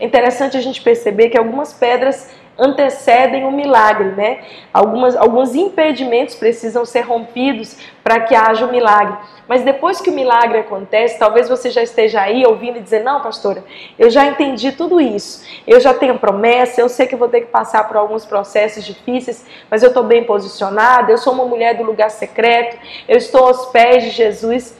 É 0.00 0.04
interessante 0.04 0.56
a 0.56 0.60
gente 0.60 0.82
perceber 0.82 1.28
que 1.28 1.38
algumas 1.38 1.72
pedras 1.72 2.30
antecedem 2.58 3.44
o 3.44 3.50
milagre, 3.50 4.10
né? 4.10 4.44
Algumas, 4.72 5.16
alguns 5.16 5.54
impedimentos 5.54 6.34
precisam 6.36 6.84
ser 6.84 7.00
rompidos 7.00 7.76
para 8.02 8.20
que 8.20 8.34
haja 8.34 8.66
o 8.66 8.70
milagre. 8.70 9.16
Mas 9.48 9.62
depois 9.62 10.00
que 10.00 10.08
o 10.08 10.12
milagre 10.12 10.58
acontece, 10.58 11.18
talvez 11.18 11.48
você 11.48 11.68
já 11.70 11.82
esteja 11.82 12.20
aí 12.20 12.44
ouvindo 12.46 12.78
e 12.78 12.80
dizer: 12.80 13.02
Não, 13.02 13.20
pastora, 13.20 13.64
eu 13.98 14.08
já 14.08 14.26
entendi 14.26 14.72
tudo 14.72 15.00
isso. 15.00 15.44
Eu 15.66 15.80
já 15.80 15.92
tenho 15.92 16.18
promessa, 16.18 16.80
eu 16.80 16.88
sei 16.88 17.06
que 17.06 17.16
vou 17.16 17.28
ter 17.28 17.42
que 17.42 17.48
passar 17.48 17.88
por 17.88 17.96
alguns 17.96 18.24
processos 18.24 18.84
difíceis, 18.84 19.44
mas 19.70 19.82
eu 19.82 19.88
estou 19.88 20.04
bem 20.04 20.24
posicionada, 20.24 21.10
eu 21.10 21.18
sou 21.18 21.32
uma 21.32 21.46
mulher 21.46 21.76
do 21.76 21.82
lugar 21.82 22.10
secreto, 22.10 22.78
eu 23.08 23.16
estou 23.16 23.46
aos 23.46 23.66
pés 23.66 24.04
de 24.04 24.10
Jesus. 24.10 24.76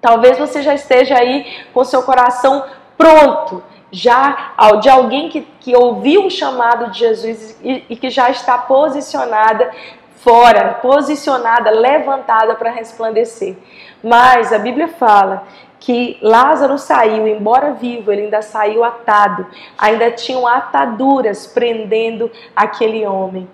Talvez 0.00 0.38
você 0.38 0.62
já 0.62 0.74
esteja 0.74 1.16
aí 1.16 1.44
com 1.72 1.82
seu 1.84 2.02
coração 2.02 2.64
pronto 2.96 3.62
já 3.90 4.52
de 4.80 4.88
alguém 4.88 5.28
que, 5.28 5.46
que 5.60 5.76
ouviu 5.76 6.26
o 6.26 6.30
chamado 6.30 6.90
de 6.90 6.98
Jesus 6.98 7.58
e, 7.62 7.84
e 7.88 7.96
que 7.96 8.10
já 8.10 8.30
está 8.30 8.58
posicionada 8.58 9.70
fora, 10.16 10.74
posicionada, 10.82 11.70
levantada 11.70 12.54
para 12.54 12.70
resplandecer. 12.70 13.56
Mas 14.02 14.52
a 14.52 14.58
Bíblia 14.58 14.88
fala 14.88 15.44
que 15.80 16.18
Lázaro 16.20 16.76
saiu, 16.76 17.26
embora 17.26 17.72
vivo, 17.72 18.12
ele 18.12 18.22
ainda 18.22 18.42
saiu 18.42 18.82
atado, 18.84 19.46
ainda 19.76 20.10
tinham 20.10 20.46
ataduras 20.46 21.46
prendendo 21.46 22.30
aquele 22.54 23.06
homem. 23.06 23.48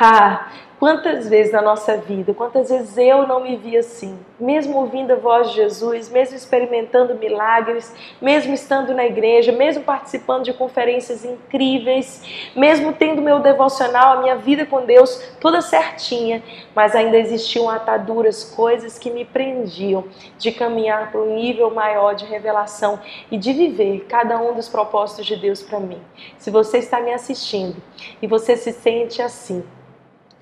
Ah, 0.00 0.46
Quantas 0.84 1.30
vezes 1.30 1.50
na 1.50 1.62
nossa 1.62 1.96
vida, 1.96 2.34
quantas 2.34 2.68
vezes 2.68 2.98
eu 2.98 3.26
não 3.26 3.40
me 3.40 3.56
vi 3.56 3.74
assim, 3.74 4.18
mesmo 4.38 4.76
ouvindo 4.76 5.14
a 5.14 5.16
voz 5.16 5.48
de 5.48 5.54
Jesus, 5.54 6.10
mesmo 6.10 6.36
experimentando 6.36 7.14
milagres, 7.14 7.90
mesmo 8.20 8.52
estando 8.52 8.92
na 8.92 9.06
igreja, 9.06 9.50
mesmo 9.50 9.82
participando 9.82 10.44
de 10.44 10.52
conferências 10.52 11.24
incríveis, 11.24 12.50
mesmo 12.54 12.92
tendo 12.92 13.22
meu 13.22 13.38
devocional, 13.38 14.18
a 14.18 14.20
minha 14.20 14.36
vida 14.36 14.66
com 14.66 14.84
Deus 14.84 15.16
toda 15.40 15.62
certinha, 15.62 16.42
mas 16.74 16.94
ainda 16.94 17.16
existiam 17.16 17.70
ataduras, 17.70 18.44
coisas 18.54 18.98
que 18.98 19.10
me 19.10 19.24
prendiam 19.24 20.04
de 20.36 20.52
caminhar 20.52 21.10
para 21.10 21.22
um 21.22 21.34
nível 21.34 21.70
maior 21.70 22.14
de 22.14 22.26
revelação 22.26 23.00
e 23.30 23.38
de 23.38 23.54
viver 23.54 24.04
cada 24.06 24.38
um 24.38 24.52
dos 24.52 24.68
propósitos 24.68 25.24
de 25.24 25.36
Deus 25.36 25.62
para 25.62 25.80
mim. 25.80 26.02
Se 26.36 26.50
você 26.50 26.76
está 26.76 27.00
me 27.00 27.10
assistindo 27.10 27.76
e 28.20 28.26
você 28.26 28.54
se 28.54 28.70
sente 28.70 29.22
assim, 29.22 29.64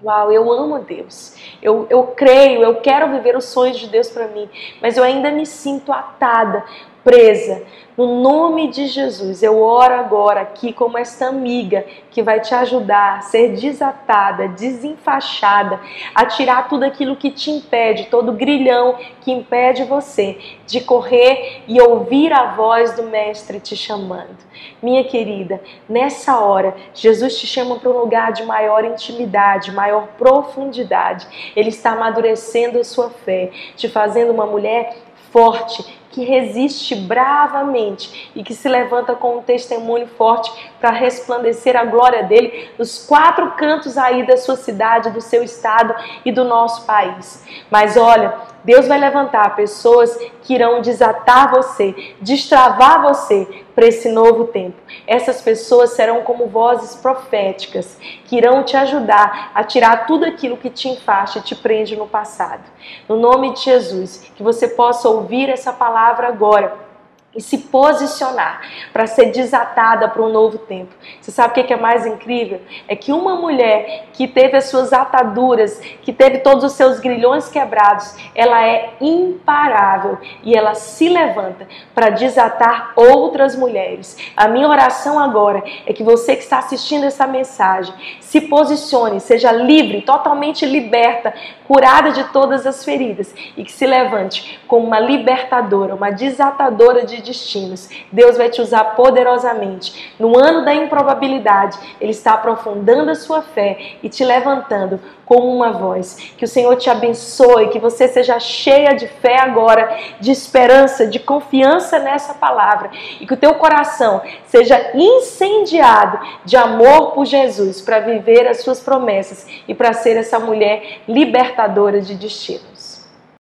Uau, 0.04 0.32
eu 0.32 0.50
amo 0.50 0.80
Deus. 0.80 1.36
Eu, 1.62 1.86
eu 1.88 2.08
creio, 2.08 2.62
eu 2.62 2.80
quero 2.80 3.08
viver 3.10 3.36
os 3.36 3.44
sonhos 3.44 3.78
de 3.78 3.86
Deus 3.86 4.10
para 4.10 4.26
mim, 4.26 4.48
mas 4.80 4.96
eu 4.96 5.04
ainda 5.04 5.30
me 5.30 5.46
sinto 5.46 5.92
atada, 5.92 6.64
presa 7.02 7.62
no 7.94 8.22
nome 8.22 8.68
de 8.68 8.86
Jesus, 8.86 9.42
eu 9.42 9.60
oro 9.60 9.92
agora 9.92 10.40
aqui 10.40 10.72
como 10.72 10.96
essa 10.96 11.26
amiga 11.26 11.84
que 12.10 12.22
vai 12.22 12.40
te 12.40 12.54
ajudar 12.54 13.18
a 13.18 13.20
ser 13.20 13.52
desatada, 13.54 14.48
desenfaixada, 14.48 15.78
a 16.14 16.24
tirar 16.24 16.70
tudo 16.70 16.84
aquilo 16.84 17.16
que 17.16 17.30
te 17.30 17.50
impede, 17.50 18.06
todo 18.06 18.32
grilhão 18.32 18.96
que 19.20 19.30
impede 19.30 19.84
você 19.84 20.38
de 20.66 20.80
correr 20.80 21.64
e 21.68 21.82
ouvir 21.82 22.32
a 22.32 22.54
voz 22.54 22.96
do 22.96 23.02
Mestre 23.02 23.60
te 23.60 23.76
chamando. 23.76 24.38
Minha 24.82 25.04
querida, 25.04 25.60
nessa 25.86 26.40
hora, 26.40 26.74
Jesus 26.94 27.38
te 27.38 27.46
chama 27.46 27.76
para 27.76 27.90
um 27.90 27.98
lugar 27.98 28.32
de 28.32 28.42
maior 28.42 28.86
intimidade, 28.86 29.70
maior 29.70 30.08
profundidade. 30.16 31.52
Ele 31.54 31.68
está 31.68 31.90
amadurecendo 31.90 32.78
a 32.78 32.84
sua 32.84 33.10
fé, 33.10 33.50
te 33.76 33.86
fazendo 33.86 34.32
uma 34.32 34.46
mulher 34.46 34.96
forte, 35.30 35.84
que 36.12 36.24
resiste 36.24 36.94
bravamente 36.94 38.30
e 38.36 38.44
que 38.44 38.54
se 38.54 38.68
levanta 38.68 39.14
com 39.14 39.38
um 39.38 39.42
testemunho 39.42 40.06
forte 40.06 40.52
para 40.80 40.90
resplandecer 40.90 41.76
a 41.76 41.84
glória 41.84 42.22
dele 42.22 42.70
nos 42.78 43.04
quatro 43.04 43.50
cantos 43.52 43.98
aí 43.98 44.24
da 44.26 44.36
sua 44.36 44.56
cidade, 44.56 45.10
do 45.10 45.20
seu 45.20 45.42
estado 45.42 45.94
e 46.24 46.30
do 46.30 46.44
nosso 46.44 46.84
país. 46.86 47.44
Mas 47.70 47.96
olha, 47.96 48.51
Deus 48.64 48.86
vai 48.86 48.98
levantar 48.98 49.56
pessoas 49.56 50.16
que 50.42 50.54
irão 50.54 50.80
desatar 50.80 51.50
você, 51.50 52.14
destravar 52.20 53.02
você 53.02 53.64
para 53.74 53.86
esse 53.86 54.10
novo 54.10 54.46
tempo. 54.46 54.76
Essas 55.06 55.42
pessoas 55.42 55.90
serão 55.90 56.22
como 56.22 56.46
vozes 56.46 56.94
proféticas 56.94 57.98
que 58.24 58.36
irão 58.36 58.62
te 58.62 58.76
ajudar 58.76 59.50
a 59.54 59.64
tirar 59.64 60.06
tudo 60.06 60.24
aquilo 60.24 60.56
que 60.56 60.70
te 60.70 60.88
enfaixa 60.88 61.40
e 61.40 61.42
te 61.42 61.54
prende 61.54 61.96
no 61.96 62.06
passado. 62.06 62.62
No 63.08 63.16
nome 63.16 63.52
de 63.52 63.60
Jesus, 63.62 64.30
que 64.36 64.42
você 64.42 64.68
possa 64.68 65.08
ouvir 65.08 65.48
essa 65.48 65.72
palavra 65.72 66.28
agora 66.28 66.91
e 67.34 67.40
se 67.40 67.58
posicionar 67.58 68.60
para 68.92 69.06
ser 69.06 69.26
desatada 69.26 70.08
para 70.08 70.22
um 70.22 70.28
novo 70.28 70.58
tempo. 70.58 70.94
Você 71.20 71.30
sabe 71.30 71.60
o 71.60 71.64
que 71.64 71.72
é 71.72 71.76
mais 71.76 72.04
incrível? 72.04 72.60
É 72.86 72.94
que 72.94 73.12
uma 73.12 73.36
mulher 73.36 74.06
que 74.12 74.28
teve 74.28 74.56
as 74.56 74.64
suas 74.64 74.92
ataduras, 74.92 75.80
que 76.02 76.12
teve 76.12 76.38
todos 76.38 76.62
os 76.64 76.72
seus 76.72 77.00
grilhões 77.00 77.48
quebrados, 77.48 78.14
ela 78.34 78.66
é 78.66 78.90
imparável 79.00 80.18
e 80.42 80.54
ela 80.54 80.74
se 80.74 81.08
levanta 81.08 81.66
para 81.94 82.10
desatar 82.10 82.92
outras 82.94 83.56
mulheres. 83.56 84.16
A 84.36 84.46
minha 84.48 84.68
oração 84.68 85.18
agora 85.18 85.62
é 85.86 85.92
que 85.92 86.02
você 86.02 86.36
que 86.36 86.42
está 86.42 86.58
assistindo 86.58 87.04
essa 87.04 87.26
mensagem 87.26 87.94
se 88.20 88.42
posicione, 88.42 89.20
seja 89.20 89.50
livre, 89.50 90.02
totalmente 90.02 90.66
liberta, 90.66 91.32
curada 91.66 92.10
de 92.10 92.24
todas 92.24 92.66
as 92.66 92.84
feridas 92.84 93.34
e 93.56 93.64
que 93.64 93.72
se 93.72 93.86
levante 93.86 94.60
como 94.66 94.86
uma 94.86 95.00
libertadora, 95.00 95.94
uma 95.94 96.10
desatadora 96.10 97.06
de 97.06 97.21
destinos. 97.22 97.88
Deus 98.10 98.36
vai 98.36 98.50
te 98.50 98.60
usar 98.60 98.96
poderosamente. 98.96 100.14
No 100.18 100.38
ano 100.38 100.64
da 100.64 100.74
improbabilidade, 100.74 101.78
Ele 102.00 102.10
está 102.10 102.34
aprofundando 102.34 103.10
a 103.10 103.14
sua 103.14 103.42
fé 103.42 103.96
e 104.02 104.08
te 104.08 104.24
levantando 104.24 105.00
como 105.24 105.48
uma 105.54 105.72
voz. 105.72 106.32
Que 106.36 106.44
o 106.44 106.48
Senhor 106.48 106.76
te 106.76 106.90
abençoe, 106.90 107.70
que 107.70 107.78
você 107.78 108.06
seja 108.06 108.38
cheia 108.38 108.94
de 108.94 109.06
fé 109.06 109.40
agora, 109.40 109.96
de 110.20 110.30
esperança, 110.30 111.06
de 111.06 111.18
confiança 111.18 111.98
nessa 111.98 112.34
palavra 112.34 112.90
e 113.20 113.26
que 113.26 113.34
o 113.34 113.36
teu 113.36 113.54
coração 113.54 114.20
seja 114.46 114.92
incendiado 114.94 116.20
de 116.44 116.56
amor 116.56 117.12
por 117.12 117.24
Jesus 117.24 117.80
para 117.80 118.00
viver 118.00 118.46
as 118.46 118.62
suas 118.62 118.80
promessas 118.80 119.46
e 119.66 119.74
para 119.74 119.92
ser 119.92 120.16
essa 120.16 120.38
mulher 120.38 121.00
libertadora 121.08 122.00
de 122.00 122.14
destinos. 122.14 122.71